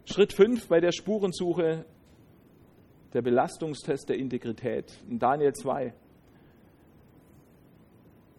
Schritt 0.06 0.34
5 0.34 0.68
bei 0.68 0.80
der 0.80 0.92
Spurensuche, 0.92 1.86
der 3.14 3.22
Belastungstest 3.22 4.10
der 4.10 4.18
Integrität. 4.18 4.92
In 5.08 5.20
Daniel 5.20 5.54
2. 5.54 5.94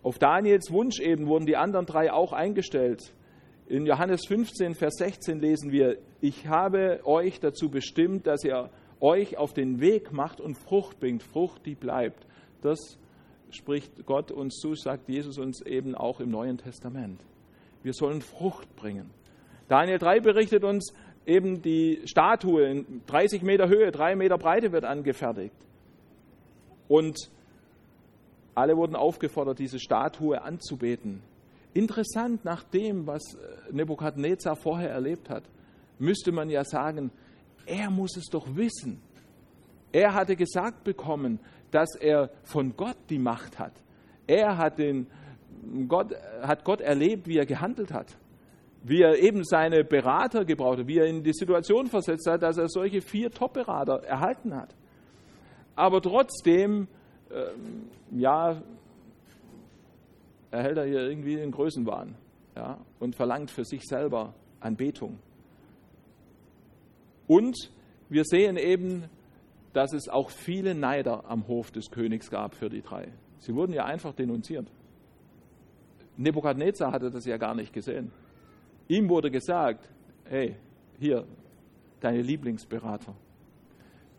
Auf 0.02 0.18
Daniels 0.18 0.70
Wunsch 0.70 0.98
eben 1.00 1.26
wurden 1.26 1.46
die 1.46 1.56
anderen 1.56 1.86
drei 1.86 2.12
auch 2.12 2.32
eingestellt. 2.32 3.12
In 3.66 3.86
Johannes 3.86 4.22
15, 4.26 4.74
Vers 4.74 4.94
16 4.96 5.38
lesen 5.40 5.72
wir, 5.72 5.98
ich 6.20 6.46
habe 6.46 7.00
euch 7.04 7.38
dazu 7.38 7.70
bestimmt, 7.70 8.26
dass 8.26 8.42
ihr 8.42 8.70
euch 9.00 9.36
auf 9.36 9.52
den 9.52 9.80
Weg 9.80 10.12
macht 10.12 10.40
und 10.40 10.56
Frucht 10.56 10.98
bringt, 11.00 11.22
Frucht, 11.22 11.66
die 11.66 11.74
bleibt. 11.74 12.26
Das 12.62 12.78
spricht 13.50 14.06
Gott 14.06 14.30
uns 14.30 14.56
zu, 14.56 14.74
sagt 14.74 15.08
Jesus 15.08 15.38
uns 15.38 15.64
eben 15.64 15.94
auch 15.94 16.20
im 16.20 16.30
Neuen 16.30 16.58
Testament. 16.58 17.20
Wir 17.82 17.92
sollen 17.92 18.22
Frucht 18.22 18.74
bringen. 18.76 19.10
Daniel 19.68 19.98
3 19.98 20.20
berichtet 20.20 20.64
uns, 20.64 20.92
eben 21.26 21.62
die 21.62 22.00
Statue 22.06 22.64
in 22.64 23.02
30 23.06 23.42
Meter 23.42 23.68
Höhe, 23.68 23.90
3 23.92 24.16
Meter 24.16 24.38
Breite 24.38 24.72
wird 24.72 24.84
angefertigt. 24.84 25.54
Und 26.88 27.30
alle 28.60 28.76
wurden 28.76 28.96
aufgefordert, 28.96 29.58
diese 29.58 29.78
Statue 29.78 30.40
anzubeten. 30.40 31.22
Interessant, 31.72 32.44
nach 32.44 32.62
dem, 32.64 33.06
was 33.06 33.34
äh, 33.34 33.72
Nebukadnezar 33.72 34.56
vorher 34.56 34.90
erlebt 34.90 35.30
hat, 35.30 35.44
müsste 35.98 36.32
man 36.32 36.50
ja 36.50 36.64
sagen, 36.64 37.10
er 37.66 37.90
muss 37.90 38.16
es 38.16 38.26
doch 38.26 38.56
wissen. 38.56 39.00
Er 39.92 40.14
hatte 40.14 40.36
gesagt 40.36 40.84
bekommen, 40.84 41.38
dass 41.70 41.94
er 41.94 42.30
von 42.42 42.76
Gott 42.76 42.96
die 43.08 43.18
Macht 43.18 43.58
hat. 43.58 43.72
Er 44.26 44.56
hat, 44.56 44.78
den 44.78 45.06
Gott, 45.88 46.14
hat 46.42 46.64
Gott 46.64 46.80
erlebt, 46.80 47.26
wie 47.26 47.38
er 47.38 47.46
gehandelt 47.46 47.92
hat, 47.92 48.16
wie 48.82 49.02
er 49.02 49.18
eben 49.18 49.44
seine 49.44 49.84
Berater 49.84 50.44
gebraucht 50.44 50.80
hat, 50.80 50.86
wie 50.86 50.98
er 50.98 51.06
in 51.06 51.22
die 51.22 51.32
Situation 51.32 51.86
versetzt 51.86 52.26
hat, 52.28 52.42
dass 52.42 52.56
er 52.56 52.68
solche 52.68 53.00
vier 53.00 53.30
Top-Berater 53.30 54.02
erhalten 54.04 54.56
hat. 54.56 54.74
Aber 55.76 56.00
trotzdem, 56.00 56.88
ähm, 57.32 57.88
ja, 58.18 58.60
erhält 60.50 60.78
er 60.78 60.84
hier 60.84 61.00
irgendwie 61.00 61.36
den 61.36 61.50
Größenwahn 61.50 62.14
ja, 62.56 62.78
und 62.98 63.14
verlangt 63.14 63.50
für 63.50 63.64
sich 63.64 63.82
selber 63.84 64.34
Anbetung. 64.60 65.18
Und 67.26 67.70
wir 68.08 68.24
sehen 68.24 68.56
eben, 68.56 69.04
dass 69.72 69.92
es 69.92 70.08
auch 70.08 70.30
viele 70.30 70.74
Neider 70.74 71.24
am 71.30 71.46
Hof 71.46 71.70
des 71.70 71.90
Königs 71.90 72.30
gab 72.30 72.54
für 72.54 72.68
die 72.68 72.82
drei. 72.82 73.08
Sie 73.38 73.54
wurden 73.54 73.72
ja 73.72 73.84
einfach 73.84 74.14
denunziert. 74.14 74.66
Nebukadnezar 76.16 76.92
hatte 76.92 77.10
das 77.10 77.24
ja 77.24 77.36
gar 77.36 77.54
nicht 77.54 77.72
gesehen. 77.72 78.10
Ihm 78.88 79.08
wurde 79.08 79.30
gesagt, 79.30 79.88
hey, 80.24 80.56
hier, 80.98 81.24
deine 82.00 82.20
Lieblingsberater, 82.20 83.14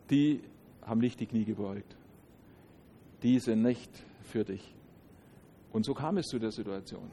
die 0.10 0.42
haben 0.82 1.02
nicht 1.02 1.20
die 1.20 1.28
Knie 1.28 1.46
gebeugt. 1.46 1.96
Die 3.24 3.40
sind 3.40 3.62
nicht 3.62 3.92
für 4.24 4.44
dich. 4.44 4.74
Und 5.72 5.86
so 5.86 5.94
kam 5.94 6.18
es 6.18 6.28
zu 6.28 6.40
der 6.40 6.52
Situation. 6.52 7.10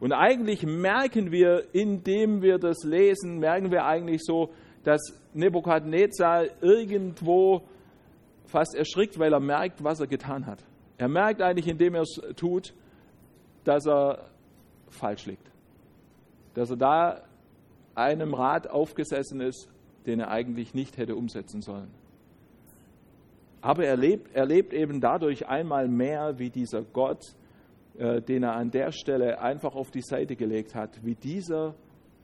Und 0.00 0.12
eigentlich 0.12 0.64
merken 0.64 1.30
wir, 1.30 1.74
indem 1.74 2.40
wir 2.40 2.58
das 2.58 2.84
lesen, 2.84 3.38
merken 3.38 3.70
wir 3.70 3.84
eigentlich 3.84 4.22
so, 4.22 4.50
dass 4.82 5.00
Nebukadnezar 5.34 6.62
irgendwo 6.62 7.62
fast 8.46 8.74
erschrickt, 8.74 9.18
weil 9.18 9.32
er 9.32 9.40
merkt, 9.40 9.84
was 9.84 10.00
er 10.00 10.06
getan 10.06 10.46
hat. 10.46 10.64
Er 10.96 11.08
merkt 11.08 11.42
eigentlich, 11.42 11.68
indem 11.68 11.94
er 11.94 12.02
es 12.02 12.20
tut, 12.36 12.74
dass 13.64 13.86
er 13.86 14.30
falsch 14.88 15.26
liegt. 15.26 15.50
Dass 16.54 16.70
er 16.70 16.76
da 16.76 17.22
einem 17.94 18.34
Rat 18.34 18.68
aufgesessen 18.68 19.40
ist, 19.40 19.68
den 20.06 20.20
er 20.20 20.30
eigentlich 20.30 20.74
nicht 20.74 20.96
hätte 20.96 21.14
umsetzen 21.14 21.60
sollen. 21.60 21.90
Aber 23.60 23.84
er 23.84 23.96
lebt, 23.96 24.34
er 24.34 24.46
lebt 24.46 24.72
eben 24.72 25.00
dadurch 25.00 25.46
einmal 25.46 25.88
mehr, 25.88 26.38
wie 26.38 26.50
dieser 26.50 26.82
Gott 26.82 27.34
äh, 28.00 28.22
den 28.22 28.44
er 28.44 28.56
an 28.56 28.70
der 28.70 28.92
Stelle 28.92 29.40
einfach 29.40 29.74
auf 29.74 29.90
die 29.90 30.00
Seite 30.00 30.34
gelegt 30.34 30.74
hat, 30.74 31.04
wie 31.04 31.14
dieser 31.14 31.74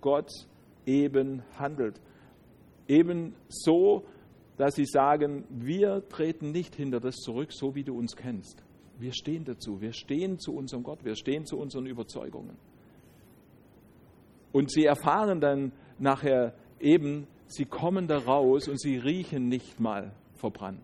Gott 0.01 0.31
eben 0.87 1.43
handelt. 1.59 2.01
Eben 2.89 3.35
so, 3.49 4.05
dass 4.57 4.75
sie 4.75 4.87
sagen, 4.87 5.45
wir 5.51 6.09
treten 6.09 6.51
nicht 6.51 6.75
hinter 6.77 6.99
das 6.99 7.17
zurück, 7.17 7.53
so 7.53 7.75
wie 7.75 7.85
du 7.85 7.95
uns 7.95 8.17
kennst. 8.17 8.65
Wir 8.99 9.13
stehen 9.13 9.45
dazu, 9.45 9.83
wir 9.83 9.93
stehen 9.93 10.39
zu 10.39 10.55
unserem 10.55 10.83
Gott, 10.83 11.05
wir 11.05 11.15
stehen 11.15 11.45
zu 11.45 11.59
unseren 11.59 11.85
Überzeugungen. 11.85 12.57
Und 14.53 14.71
sie 14.71 14.87
erfahren 14.87 15.43
dann 15.43 15.73
nachher 15.99 16.55
eben, 16.81 17.27
sie 17.49 17.67
kommen 17.67 18.07
da 18.07 18.17
raus 18.17 18.67
und 18.67 18.81
sie 18.81 18.97
riechen 18.97 19.49
nicht 19.49 19.79
mal 19.79 20.13
verbrannt. 20.37 20.81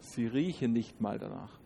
Sie 0.00 0.26
riechen 0.26 0.72
nicht 0.72 1.00
mal 1.00 1.18
danach. 1.18 1.58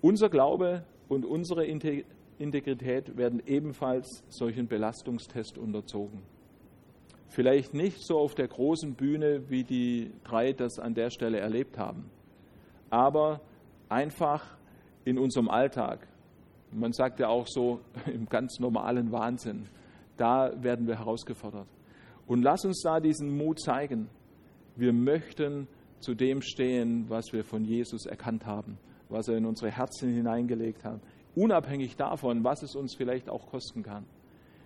Unser 0.00 0.28
Glaube 0.28 0.84
und 1.08 1.24
unsere 1.24 1.64
Integrität 1.64 3.16
werden 3.16 3.42
ebenfalls 3.46 4.24
solchen 4.28 4.68
Belastungstest 4.68 5.58
unterzogen. 5.58 6.22
Vielleicht 7.28 7.74
nicht 7.74 8.02
so 8.02 8.18
auf 8.18 8.34
der 8.34 8.48
großen 8.48 8.94
Bühne, 8.94 9.50
wie 9.50 9.64
die 9.64 10.12
drei 10.24 10.52
das 10.52 10.78
an 10.78 10.94
der 10.94 11.10
Stelle 11.10 11.38
erlebt 11.38 11.76
haben, 11.76 12.10
aber 12.88 13.40
einfach 13.88 14.56
in 15.04 15.18
unserem 15.18 15.48
Alltag. 15.48 16.06
Man 16.72 16.92
sagt 16.92 17.20
ja 17.20 17.28
auch 17.28 17.46
so 17.46 17.80
im 18.06 18.26
ganz 18.26 18.58
normalen 18.58 19.12
Wahnsinn. 19.12 19.68
Da 20.16 20.52
werden 20.62 20.86
wir 20.86 20.98
herausgefordert. 20.98 21.68
Und 22.26 22.42
lass 22.42 22.64
uns 22.64 22.80
da 22.82 23.00
diesen 23.00 23.36
Mut 23.36 23.60
zeigen. 23.60 24.08
Wir 24.76 24.92
möchten 24.92 25.68
zu 26.00 26.14
dem 26.14 26.42
stehen, 26.42 27.06
was 27.08 27.32
wir 27.32 27.44
von 27.44 27.64
Jesus 27.64 28.06
erkannt 28.06 28.46
haben 28.46 28.78
was 29.08 29.28
er 29.28 29.36
in 29.36 29.46
unsere 29.46 29.70
Herzen 29.70 30.12
hineingelegt 30.12 30.84
hat, 30.84 31.00
unabhängig 31.34 31.96
davon, 31.96 32.44
was 32.44 32.62
es 32.62 32.74
uns 32.74 32.94
vielleicht 32.94 33.28
auch 33.28 33.46
kosten 33.46 33.82
kann. 33.82 34.04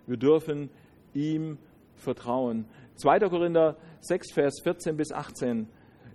Wir 0.07 0.17
dürfen 0.17 0.71
ihm 1.15 1.59
vertrauen. 1.97 2.67
2. 2.97 3.19
Korinther 3.29 3.77
6, 4.01 4.33
Vers 4.33 4.61
14 4.63 4.97
bis 4.97 5.13
18 5.13 5.69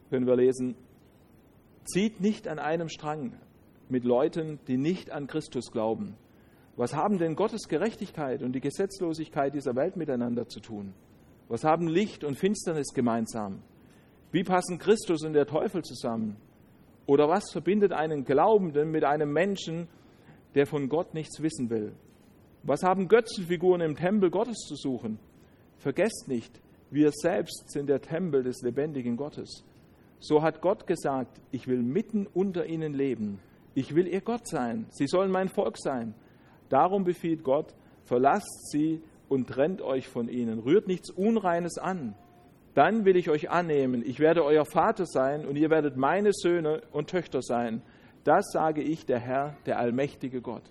können 0.10 0.28
wir 0.28 0.36
lesen, 0.36 0.76
zieht 1.84 2.20
nicht 2.20 2.48
an 2.48 2.60
einem 2.60 2.90
Strang 2.90 3.34
mit 3.90 4.04
Leuten, 4.04 4.60
die 4.68 4.78
nicht 4.78 5.12
an 5.12 5.28
Christus 5.28 5.72
glauben. 5.72 6.16
Was 6.78 6.96
haben 6.96 7.20
denn 7.20 7.36
Gottes 7.36 7.68
Gerechtigkeit 7.68 8.42
und 8.42 8.54
die 8.54 8.60
Gesetzlosigkeit 8.60 9.54
dieser 9.54 9.76
Welt 9.76 9.96
miteinander 9.96 10.48
zu 10.48 10.60
tun? 10.60 10.94
Was 11.48 11.64
haben 11.64 11.88
Licht 11.88 12.24
und 12.24 12.38
Finsternis 12.38 12.94
gemeinsam? 12.94 13.62
Wie 14.32 14.44
passen 14.44 14.80
Christus 14.80 15.24
und 15.24 15.34
der 15.34 15.46
Teufel 15.46 15.82
zusammen? 15.84 16.38
Oder 17.06 17.30
was 17.30 17.52
verbindet 17.52 17.94
einen 17.94 18.26
Glaubenden 18.26 18.92
mit 18.92 19.04
einem 19.04 19.32
Menschen, 19.32 19.88
der 20.56 20.66
von 20.66 20.90
Gott 20.90 21.14
nichts 21.14 21.42
wissen 21.42 21.70
will? 21.70 21.94
Was 22.64 22.84
haben 22.84 23.08
Götzenfiguren 23.08 23.82
im 23.82 23.96
Tempel 23.96 24.32
Gottes 24.32 24.58
zu 24.68 24.76
suchen? 24.76 25.20
Vergesst 25.78 26.28
nicht, 26.28 26.60
wir 26.90 27.12
selbst 27.12 27.70
sind 27.70 27.88
der 27.88 28.02
Tempel 28.02 28.44
des 28.44 28.62
lebendigen 28.62 29.18
Gottes. 29.18 29.64
So 30.20 30.42
hat 30.42 30.62
Gott 30.62 30.88
gesagt, 30.88 31.40
ich 31.52 31.68
will 31.68 31.84
mitten 31.84 32.26
unter 32.26 32.66
ihnen 32.66 32.94
leben. 32.94 33.40
Ich 33.76 33.94
will 33.94 34.08
ihr 34.08 34.22
Gott 34.22 34.48
sein. 34.48 34.88
Sie 34.90 35.06
sollen 35.06 35.32
mein 35.32 35.50
Volk 35.50 35.78
sein. 35.78 36.16
Darum 36.70 37.04
befiehlt 37.04 37.44
Gott, 37.44 37.76
verlasst 38.06 38.72
sie 38.72 39.02
und 39.30 39.48
trennt 39.48 39.82
euch 39.82 40.08
von 40.08 40.30
ihnen. 40.30 40.60
Rührt 40.60 40.88
nichts 40.88 41.12
Unreines 41.12 41.78
an 41.78 42.16
dann 42.76 43.06
will 43.06 43.16
ich 43.16 43.30
euch 43.30 43.50
annehmen. 43.50 44.04
Ich 44.06 44.20
werde 44.20 44.44
euer 44.44 44.66
Vater 44.66 45.06
sein 45.06 45.46
und 45.46 45.56
ihr 45.56 45.70
werdet 45.70 45.98
meine 45.98 46.32
Söhne 46.34 46.82
und 46.92 47.10
Töchter 47.10 47.42
sein. 47.42 47.82
Das 48.26 48.52
sage 48.52 48.84
ich, 48.84 49.06
der 49.06 49.20
Herr, 49.20 49.56
der 49.66 49.80
allmächtige 49.80 50.42
Gott. 50.42 50.64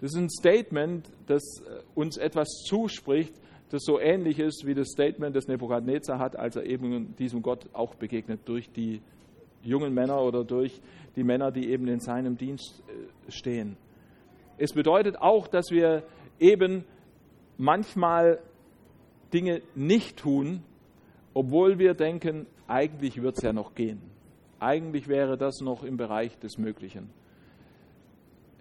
Das 0.00 0.12
ist 0.12 0.18
ein 0.18 0.30
Statement, 0.30 1.10
das 1.26 1.42
äh, 1.60 1.82
uns 1.94 2.16
etwas 2.16 2.48
zuspricht, 2.66 3.34
das 3.70 3.82
so 3.84 3.98
ähnlich 3.98 4.38
ist 4.38 4.64
wie 4.66 4.74
das 4.74 4.88
Statement, 4.88 5.34
das 5.34 5.48
Nebukadnezar 5.48 6.18
hat, 6.18 6.36
als 6.36 6.56
er 6.56 6.66
eben 6.66 7.16
diesem 7.16 7.42
Gott 7.42 7.66
auch 7.72 7.94
begegnet, 7.94 8.40
durch 8.44 8.70
die 8.70 9.00
jungen 9.62 9.94
Männer 9.94 10.20
oder 10.22 10.44
durch 10.44 10.80
die 11.16 11.24
Männer, 11.24 11.50
die 11.50 11.70
eben 11.70 11.88
in 11.88 12.00
seinem 12.00 12.36
Dienst 12.36 12.82
äh, 12.86 13.30
stehen. 13.30 13.76
Es 14.56 14.72
bedeutet 14.72 15.16
auch, 15.16 15.48
dass 15.48 15.70
wir 15.70 16.04
eben 16.38 16.84
manchmal 17.58 18.38
Dinge 19.32 19.62
nicht 19.74 20.18
tun, 20.18 20.62
obwohl 21.34 21.78
wir 21.78 21.94
denken, 21.94 22.46
eigentlich 22.66 23.22
wird 23.22 23.36
es 23.36 23.42
ja 23.42 23.52
noch 23.52 23.74
gehen. 23.74 24.00
Eigentlich 24.60 25.08
wäre 25.08 25.36
das 25.36 25.60
noch 25.60 25.82
im 25.82 25.96
Bereich 25.96 26.38
des 26.38 26.58
Möglichen. 26.58 27.10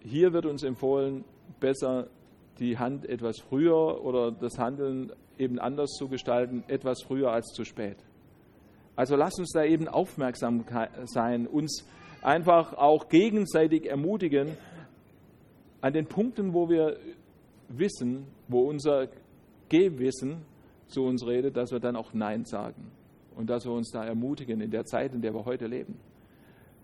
Hier 0.03 0.34
wird 0.34 0.45
uns 0.45 0.63
empfohlen, 0.63 1.23
besser 1.60 2.07
die 2.60 2.77
Hand 2.77 3.05
etwas 3.07 3.39
früher 3.39 4.03
oder 4.03 4.31
das 4.31 4.57
Handeln 4.57 5.12
eben 5.38 5.60
anders 5.60 5.91
zu 5.91 6.07
gestalten, 6.07 6.63
etwas 6.67 7.03
früher 7.03 7.31
als 7.31 7.47
zu 7.53 7.65
spät. 7.65 7.97
Also 8.95 9.15
lasst 9.15 9.39
uns 9.39 9.51
da 9.51 9.63
eben 9.63 9.88
aufmerksam 9.88 10.65
sein, 11.05 11.47
uns 11.47 11.86
einfach 12.21 12.73
auch 12.73 13.10
gegenseitig 13.10 13.88
ermutigen 13.88 14.57
an 15.81 15.93
den 15.93 16.05
Punkten, 16.05 16.53
wo 16.53 16.69
wir 16.69 16.97
wissen, 17.69 18.27
wo 18.47 18.62
unser 18.62 19.07
Gewissen 19.69 20.45
zu 20.91 21.04
uns 21.04 21.25
redet, 21.25 21.58
dass 21.58 21.71
wir 21.71 21.80
dann 21.80 21.95
auch 21.95 22.13
Nein 22.13 22.45
sagen 22.45 22.91
und 23.36 23.49
dass 23.49 23.65
wir 23.65 23.71
uns 23.71 23.91
da 23.91 24.06
ermutigen 24.06 24.62
in 24.62 24.71
der 24.71 24.86
Zeit, 24.86 25.13
in 25.13 25.21
der 25.21 25.34
wir 25.34 25.45
heute 25.45 25.67
leben. 25.67 25.97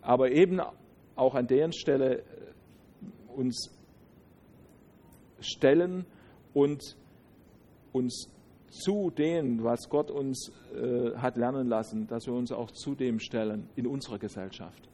Aber 0.01 0.31
eben 0.31 0.61
auch 1.15 1.35
an 1.35 1.47
der 1.47 1.71
Stelle 1.71 2.19
äh, 2.19 2.23
uns 3.35 3.69
stellen 5.39 6.05
und 6.53 6.95
uns 7.91 8.29
zu 8.69 9.11
dem, 9.11 9.63
was 9.63 9.89
Gott 9.89 10.11
uns 10.11 10.51
äh, 10.75 11.15
hat 11.17 11.37
lernen 11.37 11.67
lassen, 11.67 12.07
dass 12.07 12.27
wir 12.27 12.33
uns 12.33 12.51
auch 12.51 12.71
zu 12.71 12.95
dem 12.95 13.19
stellen 13.19 13.69
in 13.75 13.87
unserer 13.87 14.19
Gesellschaft. 14.19 14.89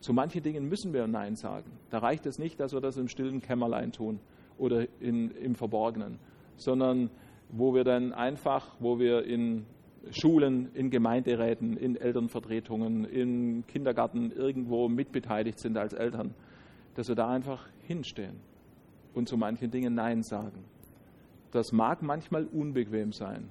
Zu 0.00 0.12
manchen 0.12 0.42
Dingen 0.42 0.68
müssen 0.68 0.92
wir 0.92 1.06
Nein 1.06 1.34
sagen. 1.34 1.70
Da 1.90 1.98
reicht 1.98 2.26
es 2.26 2.38
nicht, 2.38 2.60
dass 2.60 2.72
wir 2.72 2.80
das 2.80 2.96
im 2.96 3.08
stillen 3.08 3.40
Kämmerlein 3.40 3.92
tun 3.92 4.20
oder 4.58 4.86
in, 5.00 5.30
im 5.30 5.54
Verborgenen, 5.54 6.18
sondern 6.56 7.10
wo 7.50 7.74
wir 7.74 7.84
dann 7.84 8.12
einfach, 8.12 8.74
wo 8.80 8.98
wir 8.98 9.24
in 9.24 9.66
Schulen, 10.10 10.70
in 10.74 10.90
Gemeinderäten, 10.90 11.76
in 11.76 11.96
Elternvertretungen, 11.96 13.04
in 13.04 13.66
Kindergarten 13.66 14.30
irgendwo 14.32 14.88
mitbeteiligt 14.88 15.58
sind 15.58 15.76
als 15.76 15.92
Eltern, 15.92 16.34
dass 16.94 17.08
wir 17.08 17.14
da 17.14 17.28
einfach 17.28 17.68
hinstehen 17.86 18.40
und 19.14 19.28
zu 19.28 19.36
manchen 19.36 19.70
Dingen 19.70 19.94
Nein 19.94 20.22
sagen. 20.22 20.64
Das 21.52 21.72
mag 21.72 22.02
manchmal 22.02 22.46
unbequem 22.46 23.12
sein. 23.12 23.48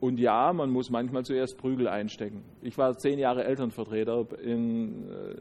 Und 0.00 0.20
ja, 0.20 0.52
man 0.52 0.70
muss 0.70 0.90
manchmal 0.90 1.24
zuerst 1.24 1.58
Prügel 1.58 1.88
einstecken. 1.88 2.42
Ich 2.62 2.78
war 2.78 2.96
zehn 2.98 3.18
Jahre 3.18 3.44
Elternvertreter, 3.44 4.26
in, 4.42 5.08
äh, 5.08 5.34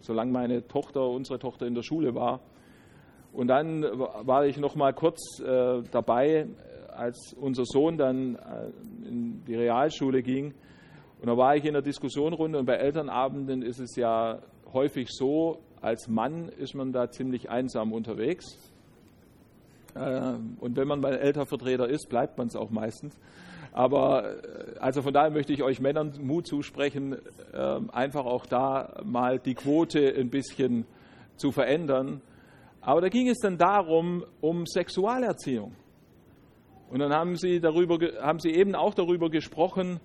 solange 0.00 0.30
meine 0.30 0.66
Tochter, 0.68 1.08
unsere 1.08 1.38
Tochter 1.38 1.66
in 1.66 1.74
der 1.74 1.82
Schule 1.82 2.14
war. 2.14 2.40
Und 3.32 3.48
dann 3.48 3.82
war 3.82 4.46
ich 4.46 4.58
noch 4.58 4.74
mal 4.74 4.92
kurz 4.92 5.40
äh, 5.40 5.82
dabei, 5.90 6.46
als 6.88 7.34
unser 7.40 7.64
Sohn 7.64 7.96
dann 7.96 8.36
äh, 8.36 9.08
in 9.08 9.44
die 9.46 9.54
Realschule 9.54 10.22
ging. 10.22 10.54
Und 11.20 11.28
da 11.28 11.36
war 11.36 11.56
ich 11.56 11.64
in 11.64 11.72
der 11.72 11.82
Diskussionrunde 11.82 12.58
und 12.58 12.66
bei 12.66 12.74
Elternabenden 12.74 13.62
ist 13.62 13.78
es 13.78 13.96
ja 13.96 14.40
häufig 14.72 15.08
so, 15.10 15.60
als 15.80 16.08
Mann 16.08 16.48
ist 16.48 16.74
man 16.74 16.92
da 16.92 17.10
ziemlich 17.10 17.48
einsam 17.50 17.92
unterwegs. 17.92 18.58
Äh, 19.94 20.34
und 20.60 20.76
wenn 20.76 20.88
man 20.88 21.00
mal 21.00 21.14
Elternvertreter 21.14 21.88
ist, 21.88 22.08
bleibt 22.08 22.38
man 22.38 22.48
es 22.48 22.56
auch 22.56 22.70
meistens. 22.70 23.18
Aber 23.72 24.24
äh, 24.24 24.78
also 24.78 25.02
von 25.02 25.12
daher 25.12 25.30
möchte 25.30 25.52
ich 25.52 25.62
euch 25.62 25.80
Männern 25.80 26.12
Mut 26.20 26.46
zusprechen, 26.46 27.16
ähm, 27.54 27.90
einfach 27.90 28.24
auch 28.24 28.46
da 28.46 29.00
mal 29.04 29.38
die 29.38 29.54
Quote 29.54 30.14
ein 30.14 30.30
bisschen 30.30 30.86
zu 31.36 31.52
verändern. 31.52 32.20
Aber 32.82 33.00
da 33.00 33.08
ging 33.08 33.28
es 33.28 33.38
dann 33.38 33.56
darum, 33.58 34.24
um 34.40 34.66
Sexualerziehung. 34.66 35.72
Und 36.90 36.98
dann 36.98 37.12
haben 37.12 37.36
sie, 37.36 37.60
darüber, 37.60 37.96
haben 38.20 38.40
sie 38.40 38.50
eben 38.50 38.74
auch 38.74 38.92
darüber 38.92 39.30
gesprochen 39.30 40.00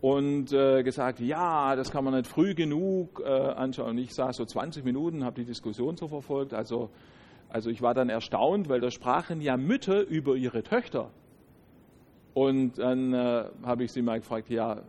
und 0.00 0.52
äh, 0.52 0.82
gesagt, 0.82 1.20
ja, 1.20 1.74
das 1.74 1.90
kann 1.90 2.04
man 2.04 2.14
nicht 2.14 2.28
früh 2.28 2.54
genug 2.54 3.20
äh, 3.24 3.28
anschauen. 3.28 3.98
Ich 3.98 4.14
saß 4.14 4.36
so 4.36 4.44
20 4.44 4.84
Minuten, 4.84 5.24
habe 5.24 5.40
die 5.40 5.46
Diskussion 5.46 5.96
so 5.96 6.06
verfolgt. 6.06 6.54
Also, 6.54 6.90
also 7.48 7.70
ich 7.70 7.82
war 7.82 7.94
dann 7.94 8.10
erstaunt, 8.10 8.68
weil 8.68 8.80
da 8.80 8.90
sprachen 8.90 9.40
ja 9.40 9.56
Mütter 9.56 10.02
über 10.02 10.36
ihre 10.36 10.62
Töchter. 10.62 11.10
Und 12.34 12.78
dann 12.78 13.14
äh, 13.14 13.44
habe 13.64 13.84
ich 13.84 13.92
sie 13.92 14.02
mal 14.02 14.20
gefragt, 14.20 14.50
ja, 14.50 14.82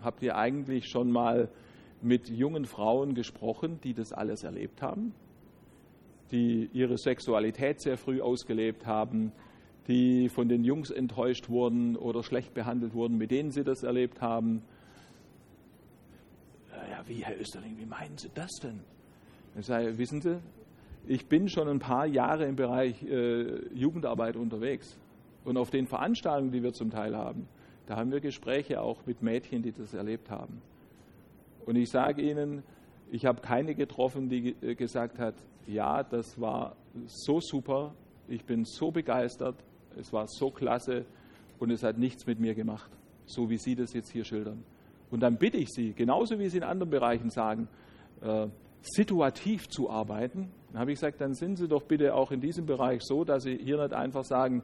habt 0.00 0.22
ihr 0.22 0.36
eigentlich 0.36 0.88
schon 0.88 1.12
mal 1.12 1.48
mit 2.00 2.28
jungen 2.28 2.64
Frauen 2.64 3.14
gesprochen, 3.14 3.78
die 3.84 3.94
das 3.94 4.12
alles 4.12 4.42
erlebt 4.42 4.82
haben? 4.82 5.14
Die 6.32 6.70
ihre 6.72 6.98
Sexualität 6.98 7.80
sehr 7.80 7.96
früh 7.96 8.20
ausgelebt 8.20 8.86
haben, 8.86 9.32
die 9.86 10.28
von 10.28 10.48
den 10.48 10.64
Jungs 10.64 10.90
enttäuscht 10.90 11.48
wurden 11.48 11.96
oder 11.96 12.22
schlecht 12.22 12.54
behandelt 12.54 12.94
wurden, 12.94 13.18
mit 13.18 13.30
denen 13.30 13.50
sie 13.50 13.64
das 13.64 13.82
erlebt 13.82 14.20
haben. 14.20 14.62
Ja, 16.90 17.04
wie, 17.06 17.24
Herr 17.24 17.38
Österling, 17.40 17.76
wie 17.78 17.86
meinen 17.86 18.16
Sie 18.16 18.30
das 18.34 18.50
denn? 18.62 18.80
Ich 19.58 19.66
sage, 19.66 19.98
wissen 19.98 20.20
Sie, 20.20 20.38
ich 21.06 21.26
bin 21.26 21.48
schon 21.48 21.68
ein 21.68 21.78
paar 21.78 22.06
Jahre 22.06 22.46
im 22.46 22.56
Bereich 22.56 23.02
äh, 23.02 23.68
Jugendarbeit 23.74 24.36
unterwegs. 24.36 24.98
Und 25.44 25.56
auf 25.56 25.70
den 25.70 25.86
Veranstaltungen, 25.86 26.52
die 26.52 26.62
wir 26.62 26.72
zum 26.72 26.90
Teil 26.90 27.16
haben, 27.16 27.48
da 27.86 27.96
haben 27.96 28.12
wir 28.12 28.20
Gespräche 28.20 28.80
auch 28.80 29.04
mit 29.06 29.22
Mädchen, 29.22 29.62
die 29.62 29.72
das 29.72 29.92
erlebt 29.92 30.30
haben. 30.30 30.62
Und 31.66 31.76
ich 31.76 31.90
sage 31.90 32.22
Ihnen, 32.22 32.62
ich 33.10 33.26
habe 33.26 33.40
keine 33.40 33.74
getroffen, 33.74 34.28
die 34.28 34.54
äh, 34.62 34.74
gesagt 34.74 35.18
hat, 35.18 35.34
ja, 35.66 36.02
das 36.02 36.40
war 36.40 36.76
so 37.06 37.40
super, 37.40 37.94
ich 38.28 38.44
bin 38.44 38.64
so 38.64 38.90
begeistert, 38.90 39.56
es 39.98 40.12
war 40.12 40.26
so 40.28 40.50
klasse 40.50 41.04
und 41.58 41.70
es 41.70 41.82
hat 41.82 41.98
nichts 41.98 42.26
mit 42.26 42.40
mir 42.40 42.54
gemacht, 42.54 42.90
so 43.26 43.50
wie 43.50 43.58
Sie 43.58 43.74
das 43.74 43.92
jetzt 43.92 44.10
hier 44.10 44.24
schildern. 44.24 44.64
Und 45.10 45.20
dann 45.20 45.36
bitte 45.36 45.58
ich 45.58 45.68
Sie, 45.70 45.92
genauso 45.92 46.38
wie 46.38 46.48
Sie 46.48 46.58
in 46.58 46.64
anderen 46.64 46.90
Bereichen 46.90 47.30
sagen, 47.30 47.68
äh, 48.22 48.48
situativ 48.80 49.68
zu 49.68 49.90
arbeiten. 49.90 50.50
Dann 50.72 50.80
habe 50.80 50.92
ich 50.92 50.98
gesagt, 50.98 51.20
dann 51.20 51.34
sind 51.34 51.56
Sie 51.56 51.68
doch 51.68 51.82
bitte 51.82 52.14
auch 52.14 52.32
in 52.32 52.40
diesem 52.40 52.66
Bereich 52.66 53.02
so, 53.02 53.24
dass 53.24 53.44
Sie 53.44 53.56
hier 53.56 53.80
nicht 53.80 53.92
einfach 53.92 54.24
sagen, 54.24 54.62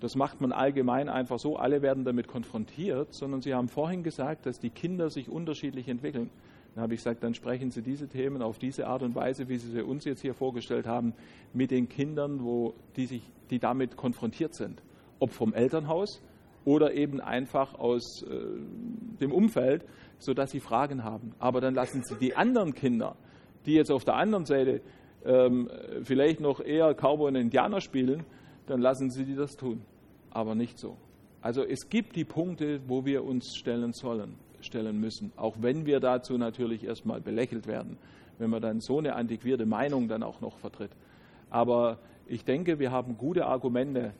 das 0.00 0.16
macht 0.16 0.40
man 0.40 0.52
allgemein 0.52 1.08
einfach 1.08 1.38
so, 1.38 1.56
alle 1.56 1.80
werden 1.80 2.04
damit 2.04 2.26
konfrontiert, 2.26 3.14
sondern 3.14 3.40
Sie 3.40 3.54
haben 3.54 3.68
vorhin 3.68 4.02
gesagt, 4.02 4.46
dass 4.46 4.58
die 4.58 4.70
Kinder 4.70 5.10
sich 5.10 5.28
unterschiedlich 5.28 5.88
entwickeln. 5.88 6.28
Dann 6.74 6.84
habe 6.84 6.94
ich 6.94 7.00
gesagt, 7.00 7.22
dann 7.22 7.34
sprechen 7.34 7.70
Sie 7.70 7.82
diese 7.82 8.08
Themen 8.08 8.40
auf 8.40 8.58
diese 8.58 8.86
Art 8.86 9.02
und 9.02 9.14
Weise, 9.14 9.48
wie 9.48 9.58
Sie 9.58 9.70
sie 9.70 9.82
uns 9.82 10.04
jetzt 10.04 10.22
hier 10.22 10.34
vorgestellt 10.34 10.86
haben, 10.86 11.12
mit 11.52 11.70
den 11.70 11.88
Kindern, 11.88 12.42
wo 12.42 12.74
die, 12.96 13.06
sich, 13.06 13.22
die 13.50 13.58
damit 13.58 13.96
konfrontiert 13.96 14.54
sind. 14.54 14.82
Ob 15.18 15.32
vom 15.32 15.52
Elternhaus 15.52 16.22
oder 16.64 16.94
eben 16.94 17.20
einfach 17.20 17.74
aus 17.74 18.22
äh, 18.22 18.26
dem 19.20 19.32
Umfeld, 19.32 19.84
sodass 20.18 20.50
sie 20.52 20.60
Fragen 20.60 21.04
haben. 21.04 21.34
Aber 21.38 21.60
dann 21.60 21.74
lassen 21.74 22.02
Sie 22.04 22.14
die 22.16 22.34
anderen 22.36 22.74
Kinder, 22.74 23.16
die 23.66 23.74
jetzt 23.74 23.90
auf 23.90 24.04
der 24.04 24.14
anderen 24.14 24.46
Seite 24.46 24.80
ähm, 25.24 25.68
vielleicht 26.04 26.40
noch 26.40 26.60
eher 26.60 26.94
Cowboy 26.94 27.28
und 27.28 27.36
Indianer 27.36 27.80
spielen, 27.80 28.24
dann 28.66 28.80
lassen 28.80 29.10
Sie 29.10 29.24
die 29.24 29.34
das 29.34 29.56
tun. 29.56 29.82
Aber 30.30 30.54
nicht 30.54 30.78
so. 30.78 30.96
Also 31.42 31.64
es 31.64 31.88
gibt 31.88 32.16
die 32.16 32.24
Punkte, 32.24 32.80
wo 32.86 33.04
wir 33.04 33.24
uns 33.24 33.56
stellen 33.56 33.92
sollen 33.92 34.38
stellen 34.64 34.98
müssen, 35.00 35.32
auch 35.36 35.56
wenn 35.60 35.86
wir 35.86 36.00
dazu 36.00 36.38
natürlich 36.38 36.84
erstmal 36.84 37.20
belächelt 37.20 37.66
werden, 37.66 37.98
wenn 38.38 38.50
man 38.50 38.62
dann 38.62 38.80
so 38.80 38.98
eine 38.98 39.14
antiquierte 39.14 39.66
Meinung 39.66 40.08
dann 40.08 40.22
auch 40.22 40.40
noch 40.40 40.58
vertritt. 40.58 40.92
Aber 41.50 41.98
ich 42.26 42.44
denke, 42.44 42.78
wir 42.78 42.90
haben 42.90 43.16
gute 43.16 43.46
Argumente 43.46 44.14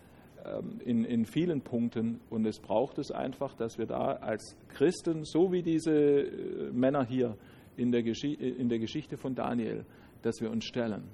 ähm, 0.45 0.81
in, 0.85 1.05
in 1.05 1.25
vielen 1.25 1.61
Punkten 1.61 2.21
und 2.31 2.45
es 2.47 2.59
braucht 2.59 2.99
es 2.99 3.11
einfach, 3.11 3.55
dass 3.55 3.79
wir 3.79 3.87
da 3.87 4.15
als 4.17 4.57
Christen, 4.69 5.25
so 5.25 5.53
wie 5.53 5.63
diese 5.63 5.93
äh, 5.93 6.71
Männer 6.73 7.05
hier 7.05 7.37
in 7.77 7.93
der, 7.93 8.05
in 8.05 8.69
der 8.69 8.79
Geschichte 8.79 9.17
von 9.17 9.35
Daniel, 9.35 9.85
dass 10.23 10.41
wir 10.41 10.51
uns 10.51 10.65
stellen. 10.65 11.05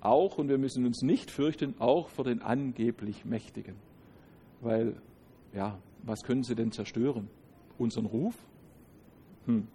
Auch, 0.00 0.38
und 0.38 0.48
wir 0.48 0.58
müssen 0.58 0.84
uns 0.86 1.02
nicht 1.02 1.30
fürchten, 1.30 1.74
auch 1.78 2.08
vor 2.08 2.24
den 2.24 2.42
angeblich 2.42 3.24
Mächtigen. 3.24 3.76
Weil, 4.60 4.96
ja, 5.54 5.78
was 6.02 6.22
können 6.22 6.42
sie 6.42 6.54
denn 6.54 6.72
zerstören? 6.72 7.28
Unseren 7.78 8.06
Ruf? 8.06 8.34
Hm. 9.46 9.66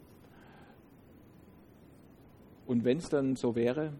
Und 2.65 2.83
wenn 2.83 2.97
es 2.97 3.09
dann 3.09 3.35
so 3.35 3.55
wäre, 3.55 3.93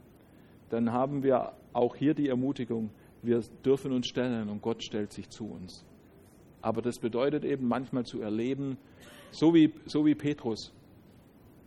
dann 0.70 0.92
haben 0.92 1.24
wir 1.24 1.54
auch 1.74 1.96
hier 1.96 2.14
die 2.14 2.28
Ermutigung, 2.28 2.90
wir 3.22 3.42
dürfen 3.66 3.92
uns 3.92 4.08
stellen 4.08 4.50
und 4.50 4.62
Gott 4.62 4.84
stellt 4.84 5.14
sich 5.14 5.30
zu 5.30 5.46
uns. 5.46 5.86
Aber 6.62 6.82
das 6.82 7.00
bedeutet 7.00 7.46
eben 7.46 7.68
manchmal 7.68 8.06
zu 8.06 8.22
erleben, 8.22 8.78
so 9.32 9.54
wie, 9.54 9.74
so 9.86 10.06
wie 10.06 10.16
Petrus. 10.16 10.74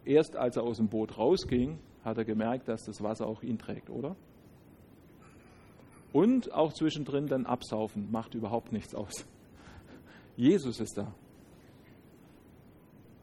Erst 0.04 0.36
als 0.36 0.56
er 0.56 0.62
aus 0.62 0.78
dem 0.78 0.88
Boot 0.88 1.16
rausging, 1.16 1.78
hat 2.04 2.18
er 2.18 2.24
gemerkt, 2.24 2.68
dass 2.68 2.84
das 2.84 3.02
Wasser 3.02 3.26
auch 3.26 3.42
ihn 3.42 3.58
trägt, 3.58 3.90
oder? 3.90 4.16
Und 6.12 6.52
auch 6.52 6.72
zwischendrin 6.72 7.26
dann 7.26 7.46
absaufen, 7.46 8.10
macht 8.10 8.34
überhaupt 8.34 8.72
nichts 8.72 8.94
aus. 8.94 9.26
Jesus 10.36 10.80
ist 10.80 10.98
da. 10.98 11.14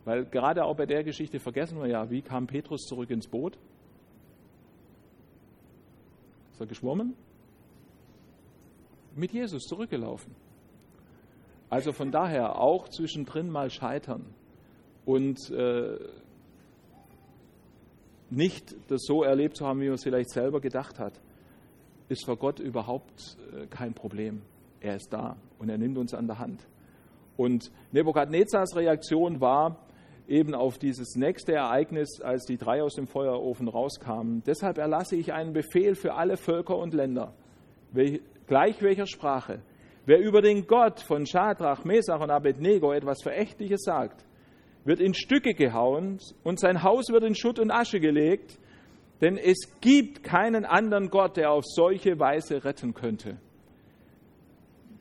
Weil 0.08 0.24
gerade 0.24 0.64
auch 0.64 0.78
bei 0.78 0.86
der 0.86 1.04
Geschichte 1.04 1.38
vergessen 1.38 1.82
wir 1.82 1.88
ja, 1.88 2.10
wie 2.10 2.22
kam 2.22 2.48
Petrus 2.48 2.84
zurück 2.84 3.10
ins 3.10 3.28
Boot? 3.28 3.58
Ist 6.54 6.62
er 6.62 6.66
geschwommen? 6.66 7.14
Mit 9.18 9.34
Jesus 9.34 9.64
zurückgelaufen. 9.64 10.34
Also 11.70 11.92
von 11.92 12.10
daher 12.10 12.58
auch 12.58 12.88
zwischendrin 12.88 13.50
mal 13.50 13.70
scheitern 13.70 14.34
und 15.04 15.52
äh, 15.52 16.00
nicht 18.30 18.78
das 18.90 19.02
so 19.04 19.24
erlebt 19.24 19.58
zu 19.58 19.68
haben, 19.68 19.82
wie 19.82 19.88
man 19.88 19.96
es 19.96 20.04
vielleicht 20.04 20.30
selber 20.30 20.62
gedacht 20.62 21.00
hat, 21.00 21.20
ist 22.08 22.24
für 22.24 22.38
Gott 22.38 22.60
überhaupt 22.60 23.36
äh, 23.54 23.68
kein 23.68 23.94
Problem. 23.94 24.42
Er 24.80 24.96
ist 24.96 25.12
da 25.12 25.36
und 25.60 25.68
er 25.68 25.78
nimmt 25.78 25.98
uns 25.98 26.14
an 26.14 26.28
der 26.28 26.40
Hand. 26.40 26.66
Und 27.36 27.74
Nebukadnezars 27.92 28.74
Reaktion 28.78 29.42
war, 29.42 29.84
eben 30.28 30.54
auf 30.54 30.78
dieses 30.78 31.16
nächste 31.16 31.54
Ereignis, 31.54 32.22
als 32.22 32.46
die 32.46 32.58
drei 32.58 32.82
aus 32.82 32.96
dem 32.96 33.08
Feuerofen 33.08 33.68
rauskamen. 33.68 34.44
Deshalb 34.46 34.78
erlasse 34.78 35.16
ich 35.16 35.34
einen 35.34 35.54
Befehl 35.54 35.96
für 35.96 36.14
alle 36.14 36.38
Völker 36.38 36.78
und 36.78 36.94
Länder, 36.94 37.34
gleich 38.48 38.82
welcher 38.82 39.08
Sprache. 39.08 39.62
Wer 40.06 40.20
über 40.20 40.42
den 40.42 40.68
Gott 40.68 41.02
von 41.02 41.26
Schadrach, 41.26 41.84
Mesach 41.84 42.22
und 42.22 42.32
Abednego 42.32 42.94
etwas 42.94 43.22
Verächtliches 43.22 43.82
sagt, 43.84 44.26
wird 44.86 45.02
in 45.02 45.14
Stücke 45.14 45.54
gehauen 45.54 46.20
und 46.44 46.60
sein 46.60 46.82
Haus 46.84 47.10
wird 47.10 47.24
in 47.24 47.36
Schutt 47.36 47.60
und 47.60 47.72
Asche 47.72 48.00
gelegt. 48.00 48.58
Denn 49.20 49.36
es 49.36 49.58
gibt 49.82 50.24
keinen 50.24 50.64
anderen 50.64 51.10
Gott, 51.10 51.38
der 51.38 51.52
auf 51.52 51.66
solche 51.66 52.20
Weise 52.20 52.64
retten 52.64 52.94
könnte. 52.94 53.38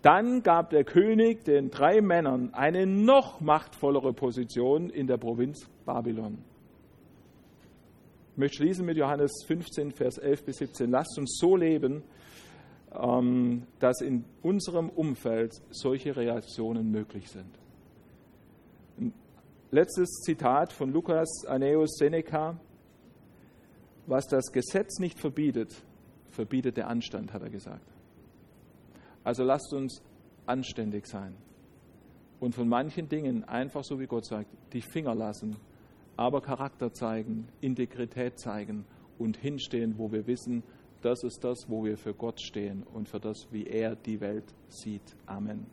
Dann 0.07 0.45
gab 0.45 0.71
der 0.71 0.85
König 0.85 1.45
den 1.45 1.69
drei 1.69 2.01
Männern 2.01 2.55
eine 2.55 2.87
noch 2.87 3.41
machtvollere 3.41 4.13
Position 4.13 4.89
in 4.89 5.09
der 5.09 5.17
Provinz 5.17 5.69
Babylon. 5.85 6.39
Ich 8.31 8.39
möchte 8.39 8.59
schließen 8.59 8.87
mit 8.87 8.97
Johannes 8.97 9.33
15, 9.49 9.91
Vers 9.91 10.19
11 10.19 10.45
bis 10.45 10.59
17. 10.59 10.93
Lasst 10.93 11.19
uns 11.19 11.37
so 11.41 11.57
leben, 11.57 12.05
ähm, 12.95 13.65
dass 13.81 14.01
in 14.01 14.25
unserem 14.43 14.91
Umfeld 14.91 15.55
solche 15.71 16.15
Reaktionen 16.15 16.89
möglich 16.93 17.29
sind. 17.29 17.59
Ein 19.01 19.13
letztes 19.73 20.21
Zitat 20.25 20.73
von 20.73 20.93
Lukas 20.93 21.45
Aeneus 21.49 21.97
Seneca. 21.97 22.57
Was 24.07 24.29
das 24.29 24.53
Gesetz 24.53 25.01
nicht 25.01 25.19
verbietet, 25.19 25.75
verbietet 26.31 26.77
der 26.77 26.87
Anstand, 26.87 27.33
hat 27.33 27.43
er 27.43 27.51
gesagt. 27.51 27.96
Also 29.27 29.43
lasst 29.43 29.75
uns 29.75 30.01
anständig 30.47 31.09
sein 31.09 31.35
und 32.39 32.55
von 32.55 32.69
manchen 32.69 33.09
Dingen 33.09 33.43
einfach 33.43 33.83
so 33.83 33.99
wie 33.99 34.07
Gott 34.07 34.25
sagt, 34.25 34.49
die 34.73 34.81
Finger 34.81 35.17
lassen, 35.17 35.57
aber 36.17 36.41
Charakter 36.41 36.93
zeigen, 36.93 37.49
Integrität 37.61 38.39
zeigen 38.39 38.85
und 39.19 39.37
hinstehen, 39.37 39.99
wo 39.99 40.13
wir 40.13 40.29
wissen, 40.29 40.63
das 41.03 41.25
ist 41.25 41.43
das, 41.43 41.69
wo 41.69 41.85
wir 41.85 41.99
für 41.99 42.15
Gott 42.15 42.41
stehen 42.41 42.85
und 42.85 43.09
für 43.09 43.19
das, 43.19 43.49
wie 43.51 43.67
er 43.67 43.97
die 43.97 44.21
Welt 44.21 44.55
sieht. 44.69 45.17
Amen. 45.27 45.67